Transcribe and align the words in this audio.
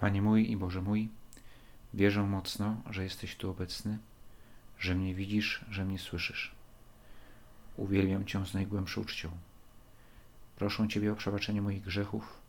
Panie 0.00 0.22
mój 0.22 0.50
i 0.50 0.56
Boże 0.56 0.82
mój, 0.82 1.08
wierzę 1.94 2.22
mocno, 2.22 2.82
że 2.90 3.04
jesteś 3.04 3.36
tu 3.36 3.50
obecny, 3.50 3.98
że 4.78 4.94
mnie 4.94 5.14
widzisz, 5.14 5.64
że 5.70 5.84
mnie 5.84 5.98
słyszysz. 5.98 6.54
Uwielbiam 7.76 8.26
Cię 8.26 8.46
z 8.46 8.54
najgłębszą 8.54 9.00
uczcią. 9.00 9.30
Proszę 10.56 10.88
Ciebie 10.88 11.12
o 11.12 11.16
przebaczenie 11.16 11.62
moich 11.62 11.82
grzechów 11.82 12.40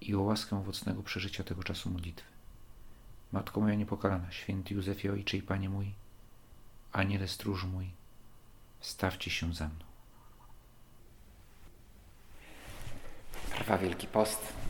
i 0.00 0.14
o 0.14 0.20
łaskę 0.20 0.56
owocnego 0.56 1.02
przeżycia 1.02 1.44
tego 1.44 1.62
czasu 1.62 1.90
modlitwy. 1.90 2.32
Matko 3.32 3.60
moja 3.60 3.74
niepokalana, 3.74 4.32
święty 4.32 4.74
Józefie 4.74 5.10
Ojcze 5.10 5.36
i 5.36 5.42
Panie 5.42 5.68
mój, 5.68 5.92
Aniele 6.92 7.28
stróż 7.28 7.64
mój, 7.64 7.90
stawcie 8.80 9.30
się 9.30 9.54
za 9.54 9.68
mną. 9.68 9.84
Trwa 13.50 13.78
Wielki 13.78 14.06
Post 14.06 14.61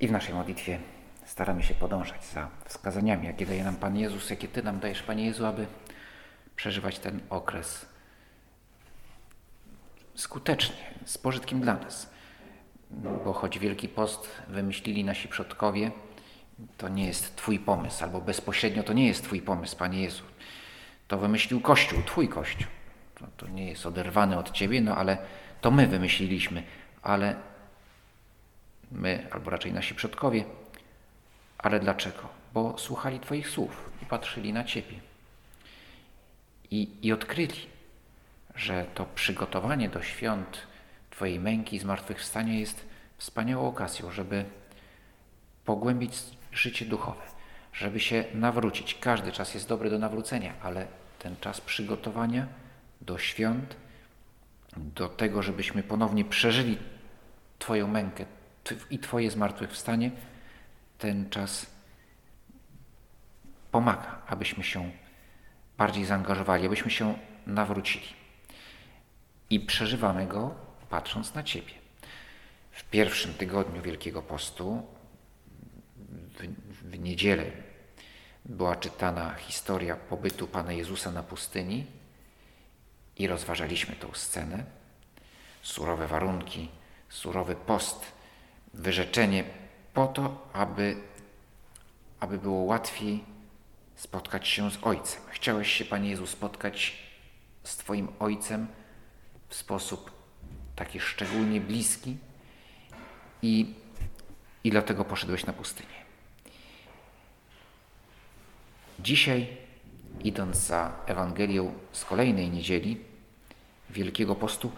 i 0.00 0.08
w 0.08 0.12
naszej 0.12 0.34
modlitwie 0.34 0.78
staramy 1.24 1.62
się 1.62 1.74
podążać 1.74 2.24
za 2.24 2.48
wskazaniami, 2.64 3.26
jakie 3.26 3.46
daje 3.46 3.64
nam 3.64 3.76
Pan 3.76 3.96
Jezus, 3.96 4.30
jakie 4.30 4.48
Ty 4.48 4.62
nam 4.62 4.80
dajesz, 4.80 5.02
Panie 5.02 5.26
Jezu, 5.26 5.46
aby 5.46 5.66
przeżywać 6.56 6.98
ten 6.98 7.20
okres 7.30 7.86
skutecznie, 10.14 10.76
z 11.04 11.18
pożytkiem 11.18 11.60
dla 11.60 11.74
nas. 11.74 12.10
Bo 13.24 13.32
choć 13.32 13.58
Wielki 13.58 13.88
Post 13.88 14.28
wymyślili 14.48 15.04
nasi 15.04 15.28
przodkowie, 15.28 15.90
to 16.76 16.88
nie 16.88 17.06
jest 17.06 17.36
Twój 17.36 17.58
pomysł, 17.58 18.04
albo 18.04 18.20
bezpośrednio 18.20 18.82
to 18.82 18.92
nie 18.92 19.06
jest 19.06 19.24
Twój 19.24 19.42
pomysł, 19.42 19.76
Panie 19.76 20.02
Jezu. 20.02 20.22
To 21.08 21.18
wymyślił 21.18 21.60
Kościół, 21.60 22.02
Twój 22.02 22.28
Kościół. 22.28 22.66
To, 23.14 23.26
to 23.36 23.48
nie 23.48 23.68
jest 23.68 23.86
oderwane 23.86 24.38
od 24.38 24.50
Ciebie, 24.50 24.80
no 24.80 24.96
ale 24.96 25.18
to 25.60 25.70
my 25.70 25.86
wymyśliliśmy, 25.86 26.62
ale 27.02 27.36
my, 28.92 29.26
albo 29.30 29.50
raczej 29.50 29.72
nasi 29.72 29.94
przodkowie. 29.94 30.44
Ale 31.58 31.80
dlaczego? 31.80 32.28
Bo 32.54 32.78
słuchali 32.78 33.20
Twoich 33.20 33.48
słów 33.48 33.90
i 34.02 34.06
patrzyli 34.06 34.52
na 34.52 34.64
Ciebie. 34.64 35.00
I, 36.70 36.88
i 37.02 37.12
odkryli, 37.12 37.66
że 38.54 38.86
to 38.94 39.06
przygotowanie 39.14 39.88
do 39.88 40.02
świąt 40.02 40.66
Twojej 41.10 41.40
męki 41.40 41.76
i 41.76 41.78
zmartwychwstania 41.78 42.54
jest 42.54 42.86
wspaniałą 43.18 43.68
okazją, 43.68 44.10
żeby 44.10 44.44
pogłębić 45.64 46.14
życie 46.52 46.84
duchowe, 46.84 47.22
żeby 47.72 48.00
się 48.00 48.24
nawrócić. 48.34 48.94
Każdy 49.00 49.32
czas 49.32 49.54
jest 49.54 49.68
dobry 49.68 49.90
do 49.90 49.98
nawrócenia, 49.98 50.54
ale 50.62 50.86
ten 51.18 51.36
czas 51.40 51.60
przygotowania 51.60 52.46
do 53.00 53.18
świąt, 53.18 53.76
do 54.76 55.08
tego, 55.08 55.42
żebyśmy 55.42 55.82
ponownie 55.82 56.24
przeżyli 56.24 56.78
Twoją 57.58 57.88
mękę 57.88 58.24
i 58.90 58.98
Twoje 58.98 59.30
zmartwychwstanie, 59.30 60.10
ten 60.98 61.30
czas 61.30 61.66
pomaga, 63.70 64.22
abyśmy 64.26 64.64
się 64.64 64.90
bardziej 65.78 66.04
zaangażowali, 66.04 66.66
abyśmy 66.66 66.90
się 66.90 67.18
nawrócili. 67.46 68.06
I 69.50 69.60
przeżywamy 69.60 70.26
go 70.26 70.54
patrząc 70.90 71.34
na 71.34 71.42
Ciebie. 71.42 71.72
W 72.70 72.84
pierwszym 72.84 73.34
tygodniu 73.34 73.82
Wielkiego 73.82 74.22
Postu, 74.22 74.82
w, 76.08 76.46
w 76.82 76.98
niedzielę, 76.98 77.44
była 78.44 78.76
czytana 78.76 79.34
historia 79.34 79.96
pobytu 79.96 80.46
Pana 80.46 80.72
Jezusa 80.72 81.12
na 81.12 81.22
pustyni 81.22 81.86
i 83.16 83.26
rozważaliśmy 83.26 83.96
tą 83.96 84.12
scenę. 84.12 84.64
Surowe 85.62 86.06
warunki, 86.06 86.68
surowy 87.08 87.56
post, 87.56 88.12
wyrzeczenie 88.74 89.44
po 89.94 90.06
to, 90.06 90.48
aby, 90.52 90.96
aby 92.20 92.38
było 92.38 92.62
łatwiej 92.62 93.24
spotkać 93.96 94.48
się 94.48 94.70
z 94.70 94.78
Ojcem. 94.82 95.22
Chciałeś 95.28 95.72
się, 95.72 95.84
Panie 95.84 96.10
Jezu, 96.10 96.26
spotkać 96.26 96.98
z 97.64 97.76
Twoim 97.76 98.08
Ojcem 98.18 98.66
w 99.48 99.54
sposób 99.54 100.10
taki 100.76 101.00
szczególnie 101.00 101.60
bliski 101.60 102.16
i, 103.42 103.74
i 104.64 104.70
dlatego 104.70 105.04
poszedłeś 105.04 105.46
na 105.46 105.52
pustynię. 105.52 105.98
Dzisiaj, 108.98 109.56
idąc 110.24 110.56
za 110.56 110.92
Ewangelią 111.06 111.74
z 111.92 112.04
kolejnej 112.04 112.50
niedzieli 112.50 113.00
Wielkiego 113.90 114.34
Postu, 114.34 114.72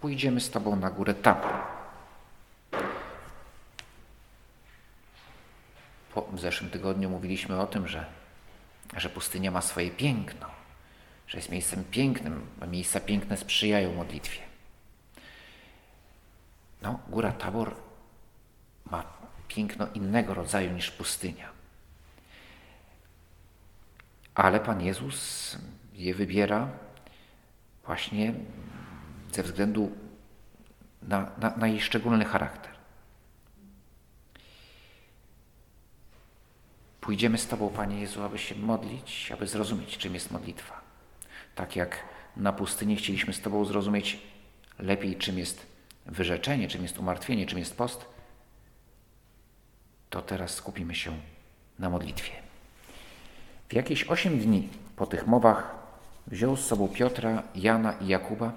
pójdziemy 0.00 0.40
z 0.40 0.50
Tobą 0.50 0.76
na 0.76 0.90
górę 0.90 1.14
Tabor. 1.14 1.73
W 6.32 6.40
zeszłym 6.40 6.70
tygodniu 6.70 7.10
mówiliśmy 7.10 7.60
o 7.60 7.66
tym, 7.66 7.88
że, 7.88 8.06
że 8.96 9.08
pustynia 9.08 9.50
ma 9.50 9.60
swoje 9.60 9.90
piękno, 9.90 10.46
że 11.26 11.38
jest 11.38 11.50
miejscem 11.50 11.84
pięknym, 11.84 12.46
a 12.60 12.66
miejsca 12.66 13.00
piękne 13.00 13.36
sprzyjają 13.36 13.94
modlitwie. 13.94 14.40
No, 16.82 16.98
góra 17.08 17.32
Tabor 17.32 17.76
ma 18.90 19.04
piękno 19.48 19.86
innego 19.94 20.34
rodzaju 20.34 20.72
niż 20.72 20.90
pustynia. 20.90 21.48
Ale 24.34 24.60
Pan 24.60 24.80
Jezus 24.80 25.58
je 25.92 26.14
wybiera 26.14 26.68
właśnie 27.86 28.34
ze 29.32 29.42
względu 29.42 29.92
na, 31.02 31.30
na, 31.38 31.56
na 31.56 31.68
jej 31.68 31.80
szczególny 31.80 32.24
charakter. 32.24 32.73
Pójdziemy 37.04 37.38
z 37.38 37.46
Tobą, 37.46 37.70
Panie 37.70 38.00
Jezu, 38.00 38.22
aby 38.22 38.38
się 38.38 38.54
modlić, 38.54 39.32
aby 39.32 39.46
zrozumieć, 39.46 39.98
czym 39.98 40.14
jest 40.14 40.30
modlitwa. 40.30 40.80
Tak 41.54 41.76
jak 41.76 42.04
na 42.36 42.52
pustyni 42.52 42.96
chcieliśmy 42.96 43.32
z 43.32 43.40
Tobą 43.40 43.64
zrozumieć 43.64 44.18
lepiej, 44.78 45.16
czym 45.16 45.38
jest 45.38 45.66
wyrzeczenie, 46.06 46.68
czym 46.68 46.82
jest 46.82 46.98
umartwienie, 46.98 47.46
czym 47.46 47.58
jest 47.58 47.76
post, 47.76 48.04
to 50.10 50.22
teraz 50.22 50.54
skupimy 50.54 50.94
się 50.94 51.12
na 51.78 51.90
modlitwie. 51.90 52.32
W 53.68 53.72
jakieś 53.72 54.04
osiem 54.04 54.38
dni 54.38 54.68
po 54.96 55.06
tych 55.06 55.26
mowach 55.26 55.74
wziął 56.26 56.56
z 56.56 56.66
sobą 56.66 56.88
Piotra, 56.88 57.42
Jana 57.54 57.92
i 57.92 58.06
Jakuba 58.06 58.52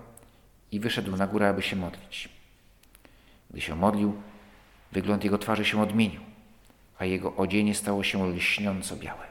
i 0.72 0.80
wyszedł 0.80 1.16
na 1.16 1.28
górę, 1.28 1.50
aby 1.50 1.62
się 1.62 1.76
modlić. 1.76 2.30
Gdy 3.52 3.62
się 3.62 3.76
modlił, 3.76 4.22
wygląd 4.92 5.24
jego 5.24 5.38
twarzy 5.38 5.66
się 5.66 5.82
odmienił, 5.82 6.27
a 7.00 7.06
jego 7.06 7.36
odzienie 7.36 7.76
stało 7.76 8.04
się 8.04 8.30
lśniąco 8.30 8.96
białe. 8.96 9.28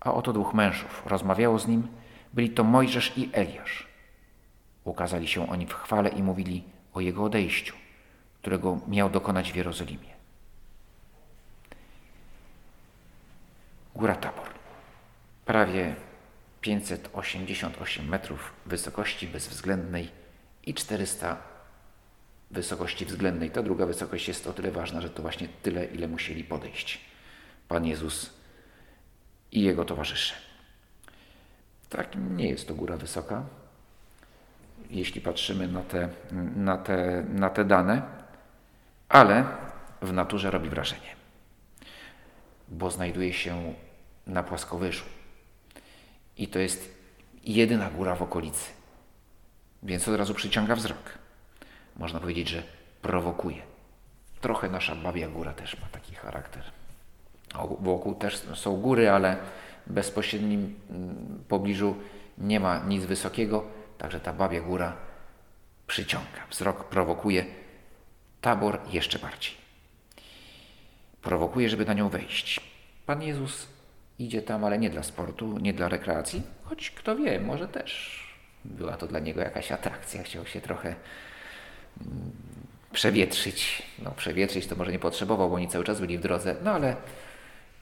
A 0.00 0.14
oto 0.14 0.32
dwóch 0.32 0.54
mężów 0.54 1.02
rozmawiało 1.06 1.58
z 1.58 1.68
nim, 1.68 1.88
byli 2.32 2.50
to 2.50 2.64
Mojżesz 2.64 3.12
i 3.18 3.30
Eliasz. 3.32 3.88
Ukazali 4.84 5.28
się 5.28 5.50
oni 5.50 5.66
w 5.66 5.74
chwale 5.74 6.08
i 6.08 6.22
mówili 6.22 6.64
o 6.94 7.00
jego 7.00 7.24
odejściu, 7.24 7.74
którego 8.40 8.80
miał 8.88 9.10
dokonać 9.10 9.52
w 9.52 9.56
Jerozolimie. 9.56 10.18
Góra 13.94 14.14
Tabor. 14.14 14.48
Prawie 15.44 15.94
588 16.60 18.08
metrów 18.08 18.52
wysokości 18.66 19.26
bezwzględnej 19.26 20.10
i 20.66 20.74
400 20.74 21.36
wysokości 22.50 23.06
względnej. 23.06 23.50
Ta 23.50 23.62
druga 23.62 23.86
wysokość 23.86 24.28
jest 24.28 24.46
o 24.46 24.52
tyle 24.52 24.70
ważna, 24.70 25.00
że 25.00 25.10
to 25.10 25.22
właśnie 25.22 25.48
tyle, 25.62 25.84
ile 25.84 26.08
musieli 26.08 26.44
podejść 26.44 27.00
Pan 27.68 27.86
Jezus 27.86 28.30
i 29.52 29.62
Jego 29.62 29.84
towarzysze. 29.84 30.34
Tak, 31.88 32.08
nie 32.30 32.48
jest 32.48 32.68
to 32.68 32.74
góra 32.74 32.96
wysoka, 32.96 33.44
jeśli 34.90 35.20
patrzymy 35.20 35.68
na 35.68 35.82
te, 35.82 36.08
na 36.56 36.78
te, 36.78 37.24
na 37.28 37.50
te 37.50 37.64
dane, 37.64 38.02
ale 39.08 39.44
w 40.02 40.12
naturze 40.12 40.50
robi 40.50 40.68
wrażenie, 40.68 41.16
bo 42.68 42.90
znajduje 42.90 43.32
się 43.32 43.74
na 44.26 44.42
płaskowyżu. 44.42 45.04
I 46.36 46.48
to 46.48 46.58
jest 46.58 46.98
jedyna 47.44 47.90
góra 47.90 48.14
w 48.14 48.22
okolicy, 48.22 48.70
więc 49.82 50.08
od 50.08 50.16
razu 50.16 50.34
przyciąga 50.34 50.76
wzrok. 50.76 51.18
Można 51.98 52.20
powiedzieć, 52.20 52.48
że 52.48 52.62
prowokuje. 53.02 53.62
Trochę 54.40 54.68
nasza 54.68 54.94
babia 54.94 55.28
góra 55.28 55.52
też 55.52 55.80
ma 55.80 55.86
taki 55.92 56.14
charakter. 56.14 56.62
Wokół 57.80 58.14
też 58.14 58.42
są 58.54 58.76
góry, 58.76 59.10
ale 59.10 59.36
w 59.86 59.92
bezpośrednim 59.92 60.74
mm, 60.90 61.44
pobliżu 61.48 61.96
nie 62.38 62.60
ma 62.60 62.78
nic 62.78 63.04
wysokiego, 63.04 63.64
także 63.98 64.20
ta 64.20 64.32
babia 64.32 64.60
góra 64.60 64.96
przyciąga. 65.86 66.46
Wzrok 66.50 66.84
prowokuje, 66.84 67.44
tabor 68.40 68.80
jeszcze 68.90 69.18
bardziej. 69.18 69.52
Prowokuje, 71.22 71.68
żeby 71.68 71.84
na 71.84 71.94
nią 71.94 72.08
wejść. 72.08 72.60
Pan 73.06 73.22
Jezus 73.22 73.66
idzie 74.18 74.42
tam, 74.42 74.64
ale 74.64 74.78
nie 74.78 74.90
dla 74.90 75.02
sportu, 75.02 75.58
nie 75.58 75.72
dla 75.72 75.88
rekreacji, 75.88 76.42
choć 76.64 76.90
kto 76.90 77.16
wie, 77.16 77.40
może 77.40 77.68
też 77.68 78.22
była 78.64 78.96
to 78.96 79.06
dla 79.06 79.18
niego 79.18 79.40
jakaś 79.40 79.72
atrakcja. 79.72 80.22
Chciał 80.22 80.46
się 80.46 80.60
trochę 80.60 80.94
przewietrzyć. 82.92 83.82
No, 83.98 84.10
przewietrzyć 84.10 84.66
to 84.66 84.76
może 84.76 84.92
nie 84.92 84.98
potrzebował, 84.98 85.48
bo 85.48 85.56
oni 85.56 85.68
cały 85.68 85.84
czas 85.84 86.00
byli 86.00 86.18
w 86.18 86.20
drodze, 86.20 86.56
no 86.62 86.70
ale 86.70 86.96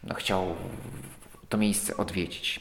no, 0.03 0.15
chciał 0.15 0.57
to 1.49 1.59
miejsce 1.59 1.97
odwiedzić. 1.97 2.61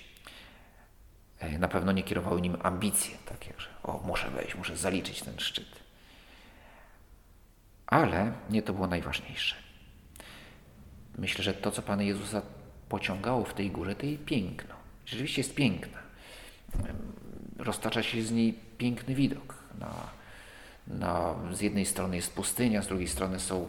E, 1.40 1.60
na 1.60 1.68
pewno 1.68 1.92
nie 1.92 2.04
kierowały 2.04 2.42
nim 2.42 2.58
ambicje, 2.64 3.18
takie, 3.26 3.54
że 3.58 3.68
o, 3.84 4.02
muszę 4.06 4.30
wejść, 4.30 4.56
muszę 4.56 4.78
zaliczyć 4.78 5.22
ten 5.22 5.40
szczyt. 5.40 5.86
Ale 7.88 8.32
nie 8.50 8.62
to 8.62 8.74
było 8.74 8.88
najważniejsze. 8.88 9.56
Myślę, 11.18 11.44
że 11.44 11.54
to, 11.54 11.72
co 11.72 11.82
Pana 11.82 12.04
Jezusa 12.04 12.42
pociągało 12.90 13.46
w 13.46 13.54
tej 13.54 13.72
górze, 13.72 13.96
to 13.96 14.06
jej 14.06 14.18
piękno. 14.18 14.76
Rzeczywiście 15.06 15.42
jest 15.42 15.56
piękna. 15.56 15.98
Roztacza 17.58 18.04
się 18.04 18.24
z 18.24 18.32
niej 18.32 18.54
piękny 18.78 19.16
widok. 19.16 19.56
Na, 19.80 19.90
na, 20.88 21.36
z 21.52 21.62
jednej 21.62 21.86
strony 21.86 22.16
jest 22.16 22.34
pustynia, 22.34 22.82
z 22.82 22.88
drugiej 22.88 23.08
strony 23.08 23.40
są 23.40 23.68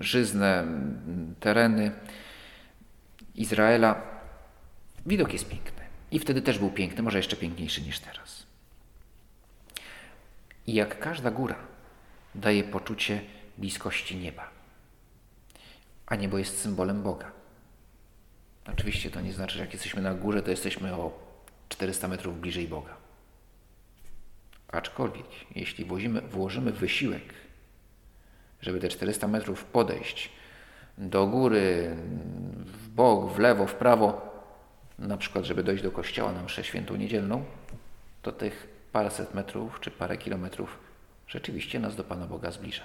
żyzne 0.00 0.64
tereny 1.40 1.92
Izraela. 3.34 4.02
Widok 5.06 5.32
jest 5.32 5.48
piękny. 5.48 5.82
I 6.10 6.18
wtedy 6.18 6.42
też 6.42 6.58
był 6.58 6.70
piękny, 6.70 7.02
może 7.02 7.18
jeszcze 7.18 7.36
piękniejszy 7.36 7.82
niż 7.82 8.00
teraz. 8.00 8.46
I 10.66 10.74
jak 10.74 10.98
każda 10.98 11.30
góra 11.30 11.56
daje 12.34 12.64
poczucie 12.64 13.20
bliskości 13.58 14.16
nieba, 14.16 14.50
a 16.06 16.16
niebo 16.16 16.38
jest 16.38 16.60
symbolem 16.60 17.02
Boga. 17.02 17.32
Oczywiście 18.72 19.10
to 19.10 19.20
nie 19.20 19.32
znaczy, 19.32 19.54
że 19.54 19.60
jak 19.60 19.72
jesteśmy 19.72 20.02
na 20.02 20.14
górze, 20.14 20.42
to 20.42 20.50
jesteśmy 20.50 20.94
o 20.94 21.18
400 21.68 22.08
metrów 22.08 22.40
bliżej 22.40 22.68
Boga. 22.68 23.07
Aczkolwiek, 24.72 25.26
jeśli 25.54 25.84
włożymy, 25.84 26.20
włożymy 26.20 26.72
wysiłek, 26.72 27.34
żeby 28.60 28.80
te 28.80 28.88
400 28.88 29.28
metrów 29.28 29.64
podejść 29.64 30.30
do 30.98 31.26
góry, 31.26 31.96
w 32.64 32.88
bok, 32.88 33.32
w 33.32 33.38
lewo, 33.38 33.66
w 33.66 33.74
prawo, 33.74 34.28
na 34.98 35.16
przykład, 35.16 35.44
żeby 35.44 35.62
dojść 35.62 35.82
do 35.82 35.90
kościoła 35.90 36.32
na 36.32 36.42
mszę 36.42 36.64
świętą 36.64 36.96
niedzielną, 36.96 37.44
to 38.22 38.32
tych 38.32 38.68
paręset 38.92 39.34
metrów 39.34 39.80
czy 39.80 39.90
parę 39.90 40.16
kilometrów 40.16 40.78
rzeczywiście 41.28 41.78
nas 41.78 41.96
do 41.96 42.04
Pana 42.04 42.26
Boga 42.26 42.50
zbliża. 42.50 42.84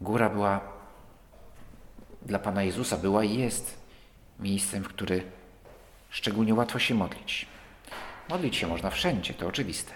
Góra 0.00 0.30
była 0.30 0.60
dla 2.22 2.38
Pana 2.38 2.62
Jezusa, 2.62 2.96
była 2.96 3.24
i 3.24 3.38
jest 3.38 3.78
miejscem, 4.40 4.84
w 4.84 4.88
który 4.88 5.22
szczególnie 6.10 6.54
łatwo 6.54 6.78
się 6.78 6.94
modlić. 6.94 7.46
Modlić 8.28 8.56
się 8.56 8.66
można 8.66 8.90
wszędzie, 8.90 9.34
to 9.34 9.46
oczywiste. 9.46 9.92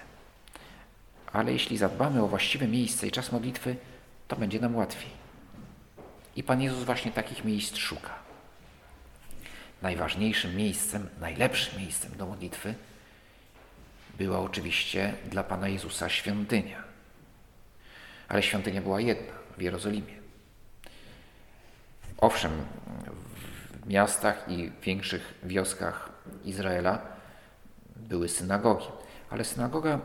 Ale 1.32 1.52
jeśli 1.52 1.78
zadbamy 1.78 2.22
o 2.22 2.28
właściwe 2.28 2.68
miejsce 2.68 3.06
i 3.06 3.10
czas 3.10 3.32
modlitwy, 3.32 3.76
to 4.28 4.36
będzie 4.36 4.60
nam 4.60 4.76
łatwiej. 4.76 5.10
I 6.36 6.42
Pan 6.42 6.62
Jezus 6.62 6.84
właśnie 6.84 7.12
takich 7.12 7.44
miejsc 7.44 7.76
szuka. 7.76 8.14
Najważniejszym 9.82 10.56
miejscem, 10.56 11.08
najlepszym 11.20 11.80
miejscem 11.80 12.16
do 12.16 12.26
modlitwy 12.26 12.74
była 14.18 14.40
oczywiście 14.40 15.14
dla 15.30 15.42
Pana 15.42 15.68
Jezusa 15.68 16.08
świątynia. 16.08 16.82
Ale 18.28 18.42
świątynia 18.42 18.82
była 18.82 19.00
jedna 19.00 19.32
w 19.58 19.62
Jerozolimie. 19.62 20.14
Owszem, 22.18 22.64
w 23.72 23.86
miastach 23.86 24.44
i 24.48 24.72
większych 24.82 25.34
wioskach 25.42 26.10
Izraela 26.44 27.11
były 28.08 28.28
synagogi, 28.28 28.86
ale 29.30 29.44
synagoga 29.44 30.00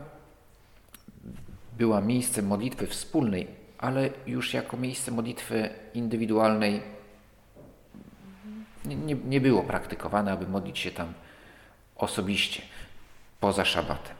była 1.78 2.00
miejscem 2.00 2.46
modlitwy 2.46 2.86
wspólnej, 2.86 3.46
ale 3.78 4.10
już 4.26 4.54
jako 4.54 4.76
miejsce 4.76 5.10
modlitwy 5.10 5.70
indywidualnej 5.94 6.82
nie, 8.84 9.14
nie 9.14 9.40
było 9.40 9.62
praktykowane, 9.62 10.32
aby 10.32 10.48
modlić 10.48 10.78
się 10.78 10.90
tam 10.90 11.12
osobiście, 11.96 12.62
poza 13.40 13.64
szabatem. 13.64 14.16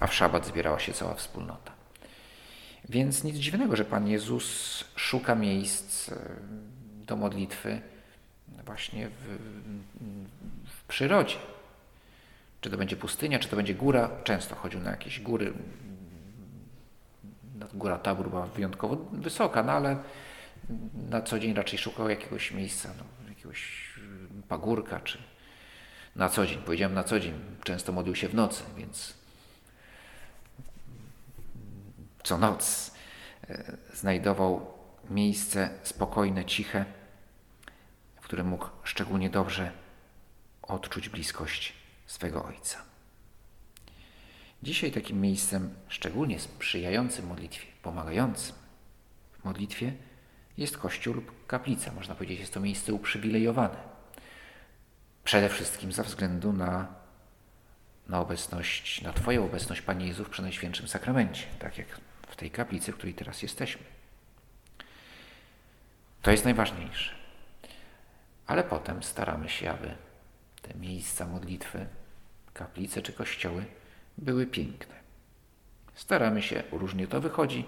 A 0.00 0.06
w 0.06 0.14
szabat 0.14 0.46
zbierała 0.46 0.78
się 0.78 0.92
cała 0.92 1.14
wspólnota. 1.14 1.72
Więc 2.88 3.24
nic 3.24 3.36
dziwnego, 3.36 3.76
że 3.76 3.84
Pan 3.84 4.08
Jezus 4.08 4.84
szuka 4.96 5.34
miejsc 5.34 6.08
e, 6.08 6.16
do 7.06 7.16
modlitwy 7.16 7.80
właśnie 8.64 9.08
w, 9.08 9.38
w 10.66 10.84
przyrodzie. 10.84 11.36
Czy 12.60 12.70
to 12.70 12.76
będzie 12.76 12.96
pustynia, 12.96 13.38
czy 13.38 13.48
to 13.48 13.56
będzie 13.56 13.74
góra. 13.74 14.10
Często 14.24 14.54
chodził 14.54 14.80
na 14.80 14.90
jakieś 14.90 15.20
góry. 15.20 15.52
Góra 17.74 17.98
Tabor 17.98 18.30
była 18.30 18.46
wyjątkowo 18.46 18.96
wysoka, 19.12 19.62
no 19.62 19.72
ale 19.72 19.96
na 21.10 21.22
co 21.22 21.38
dzień 21.38 21.54
raczej 21.54 21.78
szukał 21.78 22.08
jakiegoś 22.08 22.52
miejsca, 22.52 22.88
no, 22.98 23.28
jakiegoś 23.28 23.90
pagórka, 24.48 25.00
czy 25.00 25.18
na 26.16 26.28
co 26.28 26.46
dzień. 26.46 26.62
Powiedziałem 26.62 26.94
na 26.94 27.04
co 27.04 27.20
dzień. 27.20 27.34
Często 27.64 27.92
modlił 27.92 28.14
się 28.14 28.28
w 28.28 28.34
nocy, 28.34 28.62
więc 28.76 29.14
co 32.22 32.38
noc 32.38 32.94
e, 33.48 33.76
znajdował 33.94 34.66
miejsce 35.10 35.70
spokojne, 35.82 36.44
ciche, 36.44 36.84
w 38.20 38.24
którym 38.24 38.46
mógł 38.46 38.66
szczególnie 38.84 39.30
dobrze 39.30 39.72
odczuć 40.62 41.08
bliskość 41.08 41.79
swego 42.10 42.44
Ojca. 42.44 42.78
Dzisiaj 44.62 44.92
takim 44.92 45.20
miejscem 45.20 45.74
szczególnie 45.88 46.40
sprzyjającym 46.40 47.26
modlitwie, 47.26 47.66
pomagającym 47.82 48.54
w 49.32 49.44
modlitwie 49.44 49.92
jest 50.56 50.78
kościół 50.78 51.14
lub 51.14 51.46
kaplica. 51.46 51.92
Można 51.92 52.14
powiedzieć, 52.14 52.40
jest 52.40 52.54
to 52.54 52.60
miejsce 52.60 52.92
uprzywilejowane. 52.92 53.76
Przede 55.24 55.48
wszystkim 55.48 55.92
ze 55.92 56.02
względu 56.02 56.52
na, 56.52 56.94
na 58.08 58.20
obecność, 58.20 59.02
na 59.02 59.12
Twoją 59.12 59.44
obecność, 59.44 59.82
Panie 59.82 60.06
Jezu, 60.06 60.24
w 60.24 60.30
Przenajświętszym 60.30 60.88
Sakramencie, 60.88 61.44
tak 61.58 61.78
jak 61.78 62.00
w 62.28 62.36
tej 62.36 62.50
kaplicy, 62.50 62.92
w 62.92 62.96
której 62.96 63.14
teraz 63.14 63.42
jesteśmy. 63.42 63.82
To 66.22 66.30
jest 66.30 66.44
najważniejsze. 66.44 67.14
Ale 68.46 68.64
potem 68.64 69.02
staramy 69.02 69.48
się, 69.48 69.70
aby 69.70 69.94
te 70.62 70.74
miejsca 70.74 71.26
modlitwy, 71.26 71.86
kaplice 72.60 73.02
czy 73.02 73.12
kościoły 73.12 73.64
były 74.18 74.46
piękne. 74.46 74.94
Staramy 75.94 76.42
się, 76.42 76.62
różnie 76.72 77.06
to 77.06 77.20
wychodzi. 77.20 77.64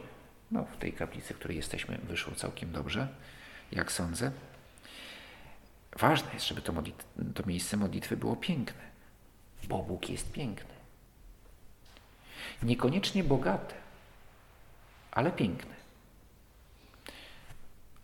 No, 0.51 0.65
w 0.65 0.77
tej 0.77 0.93
kaplicy, 0.93 1.35
w 1.35 1.39
której 1.39 1.57
jesteśmy, 1.57 1.99
wyszło 1.99 2.35
całkiem 2.35 2.73
dobrze, 2.73 3.09
jak 3.73 3.93
sądzę. 3.93 4.33
Ważne 5.97 6.31
jest, 6.35 6.47
żeby 6.47 6.63
to, 6.63 6.73
to 7.35 7.47
miejsce 7.47 7.77
modlitwy 7.77 8.17
było 8.17 8.37
piękne, 8.37 8.83
bo 9.69 9.83
Bóg 9.83 10.11
jest 10.11 10.33
piękny. 10.33 10.75
Niekoniecznie 12.63 13.25
bogate, 13.25 13.75
ale 15.11 15.33
piękny. 15.33 15.75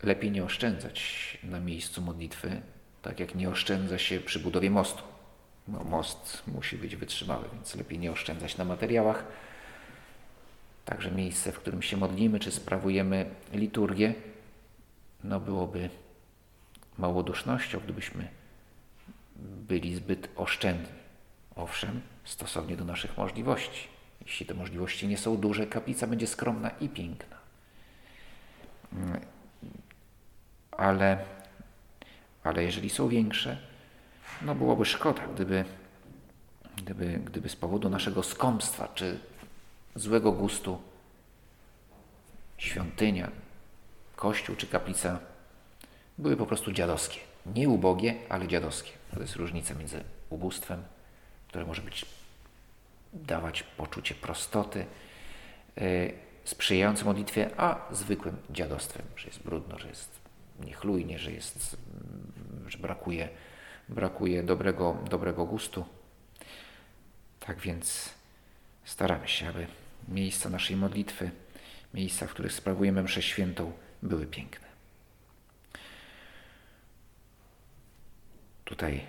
Lepiej 0.03 0.31
nie 0.31 0.45
oszczędzać 0.45 0.99
na 1.43 1.61
miejscu 1.61 2.03
modlitwy, 2.03 2.63
tak 3.03 3.21
jak 3.21 3.35
nie 3.35 3.49
oszczędza 3.49 3.99
się 3.99 4.21
przy 4.21 4.39
budowie 4.39 4.71
mostu. 4.71 5.18
No, 5.69 5.85
most 5.85 6.43
musi 6.47 6.77
być 6.77 6.97
wytrzymały, 6.97 7.45
więc 7.53 7.75
lepiej 7.75 7.99
nie 7.99 8.13
oszczędzać 8.13 8.57
na 8.57 8.65
materiałach. 8.65 9.25
Także 10.85 11.11
miejsce, 11.11 11.53
w 11.53 11.59
którym 11.59 11.83
się 11.83 11.97
modlimy, 11.97 12.41
czy 12.41 12.53
sprawujemy 12.53 13.31
liturgię, 13.53 14.15
no 15.25 15.41
byłoby 15.41 15.91
małodusznością, 16.99 17.81
gdybyśmy 17.81 18.29
byli 19.37 19.95
zbyt 19.95 20.29
oszczędni. 20.37 20.99
Owszem, 21.57 22.01
stosownie 22.25 22.77
do 22.77 22.85
naszych 22.85 23.17
możliwości. 23.17 23.89
Jeśli 24.27 24.47
te 24.47 24.55
możliwości 24.55 25.09
nie 25.09 25.19
są 25.19 25.37
duże, 25.37 25.67
kaplica 25.67 26.07
będzie 26.07 26.27
skromna 26.27 26.71
i 26.71 26.89
piękna. 26.89 27.37
Ale, 30.71 31.19
ale 32.45 32.65
jeżeli 32.65 32.91
są 32.91 33.09
większe, 33.09 33.59
no 34.43 34.55
byłoby 34.55 34.85
szkoda, 34.85 35.23
gdyby, 35.35 35.65
gdyby, 36.77 37.21
gdyby 37.25 37.49
z 37.49 37.57
powodu 37.57 37.89
naszego 37.89 38.23
skąpstwa 38.23 38.89
czy 38.95 39.19
złego 39.95 40.33
gustu 40.33 40.79
świątynia, 42.59 43.31
kościół 44.17 44.57
czy 44.57 44.67
kaplica 44.67 45.19
były 46.19 46.37
po 46.37 46.47
prostu 46.47 46.73
dziadowskie. 46.73 47.21
Nie 47.47 47.69
ubogie, 47.69 48.15
ale 48.29 48.49
dziadowskie. 48.49 48.91
To 49.15 49.21
jest 49.21 49.37
różnica 49.37 49.75
między 49.75 50.05
ubóstwem, 50.31 50.83
które 51.49 51.67
może 51.67 51.83
być 51.83 52.07
dawać 53.13 53.63
poczucie 53.63 54.15
prostoty, 54.15 54.87
yy, 55.77 56.13
sprzyjające 56.45 57.05
modlitwie, 57.05 57.51
a 57.57 57.95
zwykłym 57.95 58.37
dziadostwem, 58.51 59.07
że 59.17 59.27
jest 59.27 59.43
brudno, 59.43 59.79
że 59.79 59.89
jest 59.89 60.21
niechlujnie, 60.61 61.19
że, 61.19 61.33
jest, 61.33 61.77
że 62.67 62.79
brakuje, 62.79 63.29
brakuje 63.89 64.43
dobrego, 64.43 64.97
dobrego 65.11 65.47
gustu. 65.47 65.85
Tak 67.41 67.59
więc 67.61 68.15
staramy 68.85 69.29
się, 69.29 69.49
aby 69.49 69.67
miejsca 70.09 70.51
naszej 70.51 70.77
modlitwy, 70.77 71.31
miejsca, 71.95 72.27
w 72.27 72.31
których 72.31 72.53
sprawujemy 72.53 73.03
mszę 73.03 73.23
świętą, 73.23 73.73
były 74.03 74.27
piękne. 74.27 74.69
Tutaj 78.65 79.07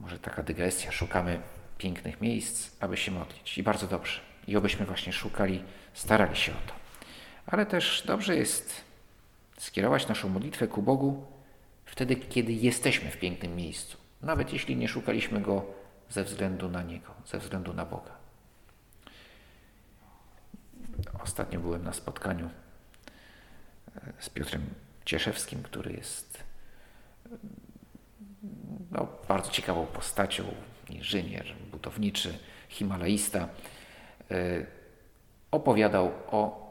może 0.00 0.18
taka 0.18 0.42
dygresja, 0.42 0.92
szukamy 0.92 1.40
pięknych 1.78 2.20
miejsc, 2.20 2.70
aby 2.80 2.96
się 2.96 3.10
modlić. 3.10 3.58
I 3.58 3.62
bardzo 3.62 3.86
dobrze. 3.86 4.20
I 4.46 4.56
obyśmy 4.56 4.86
właśnie 4.86 5.12
szukali, 5.12 5.62
starali 5.94 6.36
się 6.36 6.52
o 6.52 6.68
to. 6.68 6.74
Ale 7.46 7.66
też 7.66 8.02
dobrze 8.06 8.36
jest 8.36 8.84
skierować 9.58 10.08
naszą 10.08 10.28
modlitwę 10.28 10.68
ku 10.68 10.82
Bogu 10.82 11.26
wtedy, 11.84 12.16
kiedy 12.16 12.52
jesteśmy 12.52 13.10
w 13.10 13.16
pięknym 13.16 13.56
miejscu. 13.56 13.96
Nawet 14.22 14.52
jeśli 14.52 14.76
nie 14.76 14.88
szukaliśmy 14.88 15.40
Go 15.40 15.66
ze 16.08 16.24
względu 16.24 16.68
na 16.68 16.82
Niego, 16.82 17.14
ze 17.26 17.38
względu 17.38 17.74
na 17.74 17.86
Boga. 17.86 18.12
Ostatnio 21.22 21.60
byłem 21.60 21.84
na 21.84 21.92
spotkaniu 21.92 22.50
e, 23.96 24.12
z 24.18 24.28
Piotrem 24.28 24.62
Cieszewskim, 25.04 25.62
który 25.62 25.92
jest 25.92 26.44
no, 28.90 29.08
bardzo 29.28 29.50
ciekawą 29.50 29.86
postacią, 29.86 30.44
inżynier 30.88 31.46
budowniczy, 31.70 32.38
himalaista. 32.68 33.48
E, 34.30 34.66
opowiadał 35.50 36.12
o 36.26 36.70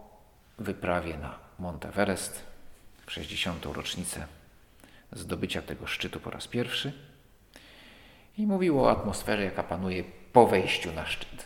wyprawie 0.57 1.17
na 1.17 1.39
Monteverest 1.59 2.43
w 3.05 3.11
60. 3.11 3.65
rocznicę 3.65 4.27
zdobycia 5.11 5.61
tego 5.61 5.87
szczytu 5.87 6.19
po 6.19 6.29
raz 6.29 6.47
pierwszy 6.47 7.08
i 8.39 8.47
mówił 8.47 8.81
o 8.81 8.91
atmosferze, 8.91 9.43
jaka 9.43 9.63
panuje 9.63 10.03
po 10.33 10.47
wejściu 10.47 10.91
na 10.91 11.05
szczyt. 11.05 11.45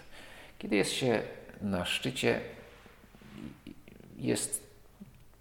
Kiedy 0.59 0.75
jest 0.75 0.91
się 0.91 1.21
na 1.61 1.85
szczycie, 1.85 2.41
jest 4.17 4.67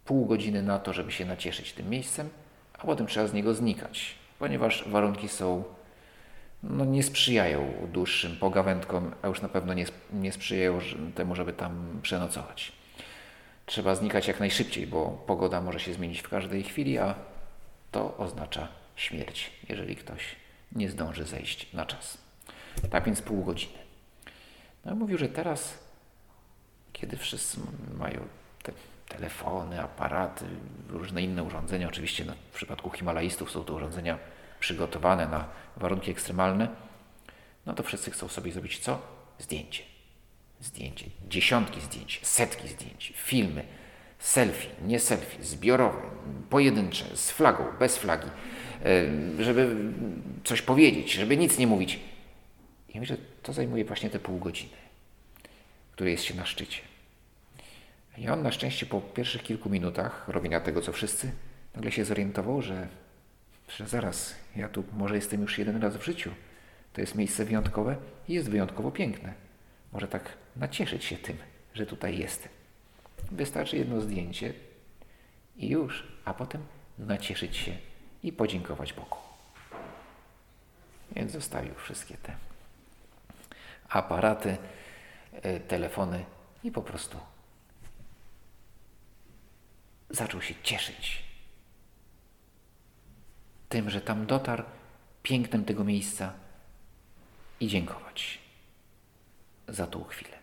pół 0.05 0.27
godziny 0.27 0.63
na 0.63 0.79
to, 0.79 0.93
żeby 0.93 1.13
się 1.13 1.25
nacieszyć 1.25 1.73
tym 1.73 1.91
miejscem, 1.91 2.29
a 2.79 2.87
potem 2.87 3.07
trzeba 3.07 3.27
z 3.27 3.33
niego 3.33 3.55
znikać, 3.55 4.15
ponieważ 4.39 4.89
warunki 4.89 5.29
są, 5.29 5.65
no 6.63 6.85
nie 6.85 7.03
sprzyjają 7.03 7.73
dłuższym 7.93 8.37
pogawędkom, 8.37 9.15
a 9.23 9.29
już 9.29 9.43
na 9.43 9.49
pewno 9.49 9.75
nie, 9.75 9.87
nie 10.13 10.33
sprzyjają 10.33 10.79
temu, 11.15 11.35
żeby 11.35 11.53
tam 11.53 12.01
przenocować. 12.03 12.73
Trzeba 13.67 13.95
znikać 13.95 14.29
jak 14.29 14.41
najszybciej, 14.41 14.87
bo 14.87 15.25
pogoda 15.27 15.61
może 15.61 15.81
się 15.81 15.95
zmienić 15.95 16.21
w 16.21 16.29
każdej 16.29 16.63
chwili, 16.63 16.99
a 16.99 17.15
to 17.91 18.17
oznacza 18.17 18.69
śmierć, 18.97 19.51
jeżeli 19.69 19.97
ktoś 19.97 20.42
nie 20.77 20.91
zdąży 20.91 21.25
zejść 21.25 21.73
na 21.73 21.87
czas. 21.87 22.19
Tak 22.91 23.05
więc 23.05 23.23
pół 23.23 23.45
godziny. 23.45 23.79
No 24.85 24.95
mówił, 24.95 25.19
że 25.19 25.29
teraz, 25.29 25.79
kiedy 26.93 27.17
wszyscy 27.17 27.61
mają 27.99 28.21
te 28.63 28.73
telefony, 29.09 29.83
aparaty, 29.83 30.45
różne 30.89 31.23
inne 31.23 31.43
urządzenia, 31.43 31.89
oczywiście 31.89 32.25
no, 32.25 32.33
w 32.53 32.55
przypadku 32.55 32.91
Himalajstów 32.91 33.51
są 33.51 33.65
to 33.65 33.75
urządzenia 33.75 34.19
przygotowane 34.61 35.29
na 35.29 35.49
warunki 35.77 36.11
ekstremalne, 36.11 36.69
no 37.67 37.75
to 37.75 37.83
wszyscy 37.83 38.11
chcą 38.11 38.29
sobie 38.29 38.53
zrobić 38.53 38.79
co? 38.79 39.03
Zdjęcie. 39.39 39.83
Zdjęcie. 40.61 41.07
Dziesiątki 41.29 41.81
zdjęć, 41.81 42.21
setki 42.23 42.69
zdjęć, 42.69 43.13
filmy, 43.17 43.65
selfie, 44.23 44.69
nie 44.87 45.01
selfie, 45.01 45.45
zbiorowe, 45.45 45.99
pojedyncze, 46.51 47.05
z 47.17 47.31
flagą, 47.31 47.65
bez 47.79 47.97
flagi, 47.97 48.29
e, 49.39 49.45
żeby 49.45 49.77
coś 50.45 50.63
powiedzieć, 50.63 51.13
żeby 51.13 51.37
nic 51.37 51.59
nie 51.59 51.67
mówić. 51.67 52.01
I 52.89 53.01
myślę, 53.01 53.17
że 53.17 53.23
to 53.43 53.53
zajmuje 53.53 53.85
właśnie 53.85 54.11
te 54.11 54.19
pół 54.19 54.39
godziny, 54.39 54.77
które 55.93 56.11
jest 56.11 56.25
się 56.25 56.35
na 56.35 56.47
szczycie. 56.47 56.81
I 58.19 58.29
on 58.29 58.43
na 58.43 58.53
szczęście 58.53 58.87
po 58.87 59.01
pierwszych 59.01 59.43
kilku 59.43 59.71
minutach 59.71 60.29
robienia 60.29 60.61
tego, 60.61 60.81
co 60.83 60.93
wszyscy, 60.93 61.33
nagle 61.75 61.93
się 61.93 62.05
zorientował, 62.05 62.63
że, 62.63 62.89
że 63.69 63.87
zaraz, 63.87 64.35
ja 64.57 64.69
tu 64.69 64.85
może 64.93 65.17
jestem 65.17 65.41
już 65.41 65.59
jeden 65.59 65.83
raz 65.83 65.97
w 65.97 66.05
życiu. 66.05 66.31
To 66.93 67.01
jest 67.01 67.15
miejsce 67.15 67.45
wyjątkowe 67.45 67.97
i 68.29 68.35
jest 68.35 68.51
wyjątkowo 68.51 68.91
piękne. 68.91 69.35
Może 69.93 70.09
tak 70.09 70.33
nacieszyć 70.57 71.05
się 71.05 71.17
tym, 71.17 71.37
że 71.75 71.87
tutaj 71.87 72.19
jestem. 72.19 72.62
Wystarczy 73.31 73.77
jedno 73.77 74.01
zdjęcie 74.01 74.55
i 75.57 75.69
już, 75.69 76.07
a 76.25 76.35
potem 76.35 76.67
nacieszyć 76.99 77.57
się 77.57 77.77
i 78.23 78.33
podziękować 78.33 78.93
Bogu. 78.93 79.17
Więc 81.13 81.33
zostawił 81.33 81.75
wszystkie 81.75 82.17
te 82.17 82.37
aparaty, 83.89 84.57
e, 85.33 85.61
telefony 85.61 86.25
i 86.65 86.71
po 86.71 86.83
prostu 86.83 87.19
zaczął 90.11 90.43
się 90.43 90.55
cieszyć 90.63 91.23
tym, 93.69 93.91
że 93.91 94.01
tam 94.01 94.27
dotarł, 94.27 94.65
pięknem 95.23 95.65
tego 95.65 95.85
miejsca 95.85 96.33
i 97.61 97.69
dziękować 97.69 98.39
za 99.69 99.87
tą 99.87 100.05
chwilę. 100.05 100.39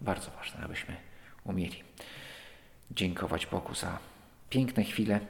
Bardzo 0.00 0.30
ważne, 0.30 0.64
abyśmy 0.64 0.96
umieli 1.48 1.82
dziękować 2.90 3.46
Bogu 3.46 3.74
za 3.74 3.98
piękne 4.50 4.84
chwile 4.84 5.20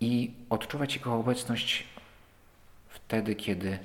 i 0.00 0.32
odczuwać 0.50 0.94
Jego 0.94 1.14
obecność 1.14 1.84
wtedy, 2.88 3.34
kiedy 3.34 3.78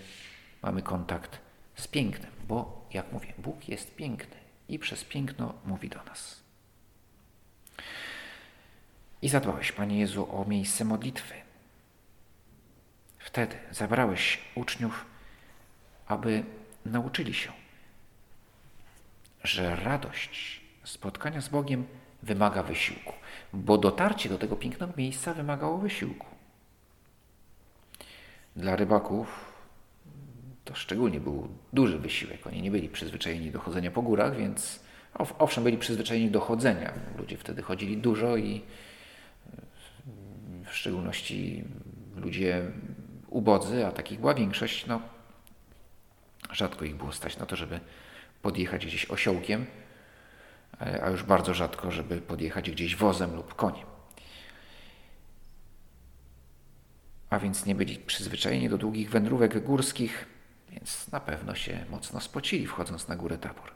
mamy 0.62 0.82
kontakt 0.82 1.40
z 1.76 1.88
pięknem, 1.88 2.32
bo 2.48 2.88
jak 2.94 3.12
mówię, 3.12 3.34
Bóg 3.38 3.70
jest 3.70 3.96
piękny 3.96 4.36
i 4.70 4.80
przez 4.80 5.04
piękno 5.04 5.54
mówi 5.66 5.90
do 5.90 6.04
nas. 6.04 6.44
I 9.22 9.30
zadbałeś, 9.30 9.72
Panie 9.72 10.00
Jezu, 10.00 10.42
o 10.42 10.46
miejsce 10.46 10.86
modlitwy. 10.86 11.34
Wtedy 13.20 13.56
zabrałeś 13.72 14.40
uczniów, 14.56 15.06
aby 16.08 16.44
nauczyli 16.86 17.34
się, 17.34 17.52
że 19.44 19.76
radość 19.76 20.62
spotkania 20.88 21.42
z 21.42 21.50
Bogiem 21.50 21.86
wymaga 22.24 22.64
wysiłku, 22.64 23.14
bo 23.54 23.78
dotarcie 23.78 24.30
do 24.30 24.38
tego 24.38 24.56
pięknego 24.56 24.94
miejsca 24.98 25.34
wymagało 25.34 25.78
wysiłku. 25.78 26.28
Dla 28.56 28.76
rybaków 28.76 29.54
to 30.66 30.76
szczególnie 30.76 31.20
był 31.20 31.48
duży 31.74 32.00
wysiłek. 32.00 32.48
Oni 32.48 32.62
nie 32.62 32.72
byli 32.72 32.90
przyzwyczajeni 32.90 33.52
do 33.52 33.60
chodzenia 33.60 33.92
po 33.92 34.02
górach, 34.02 34.36
więc 34.38 34.80
owszem, 35.40 35.64
byli 35.64 35.78
przyzwyczajeni 35.78 36.32
do 36.32 36.40
chodzenia. 36.40 36.94
Ludzie 37.18 37.38
wtedy 37.38 37.62
chodzili 37.62 37.98
dużo 37.98 38.38
i 38.38 38.62
w 40.66 40.74
szczególności 40.74 41.64
ludzie 42.16 42.72
ubodzy, 43.30 43.86
a 43.86 43.92
takich 43.92 44.20
była 44.20 44.34
większość, 44.34 44.86
no 44.86 45.02
rzadko 46.52 46.86
ich 46.86 46.96
było 46.96 47.12
stać 47.12 47.38
na 47.38 47.46
to, 47.46 47.56
żeby 47.56 47.80
podjechać 48.42 48.86
gdzieś 48.86 49.12
osiołkiem, 49.12 49.66
a 50.80 51.10
już 51.10 51.24
bardzo 51.24 51.54
rzadko, 51.54 51.92
żeby 51.92 52.22
podjechać 52.22 52.72
gdzieś 52.72 52.96
wozem 52.96 53.36
lub 53.36 53.54
koniem. 53.56 53.88
A 57.30 57.40
więc 57.40 57.66
nie 57.66 57.76
byli 57.76 57.98
przyzwyczajeni 57.98 58.70
do 58.70 58.78
długich 58.78 59.10
wędrówek 59.10 59.64
górskich, 59.64 60.26
więc 60.72 61.12
na 61.12 61.20
pewno 61.20 61.56
się 61.56 61.86
mocno 61.90 62.20
spocili, 62.20 62.68
wchodząc 62.68 63.08
na 63.08 63.16
górę 63.16 63.38
Tabor. 63.38 63.72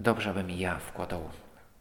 Dobrze, 0.00 0.30
abym 0.30 0.50
ja 0.50 0.78
wkładał 0.78 1.30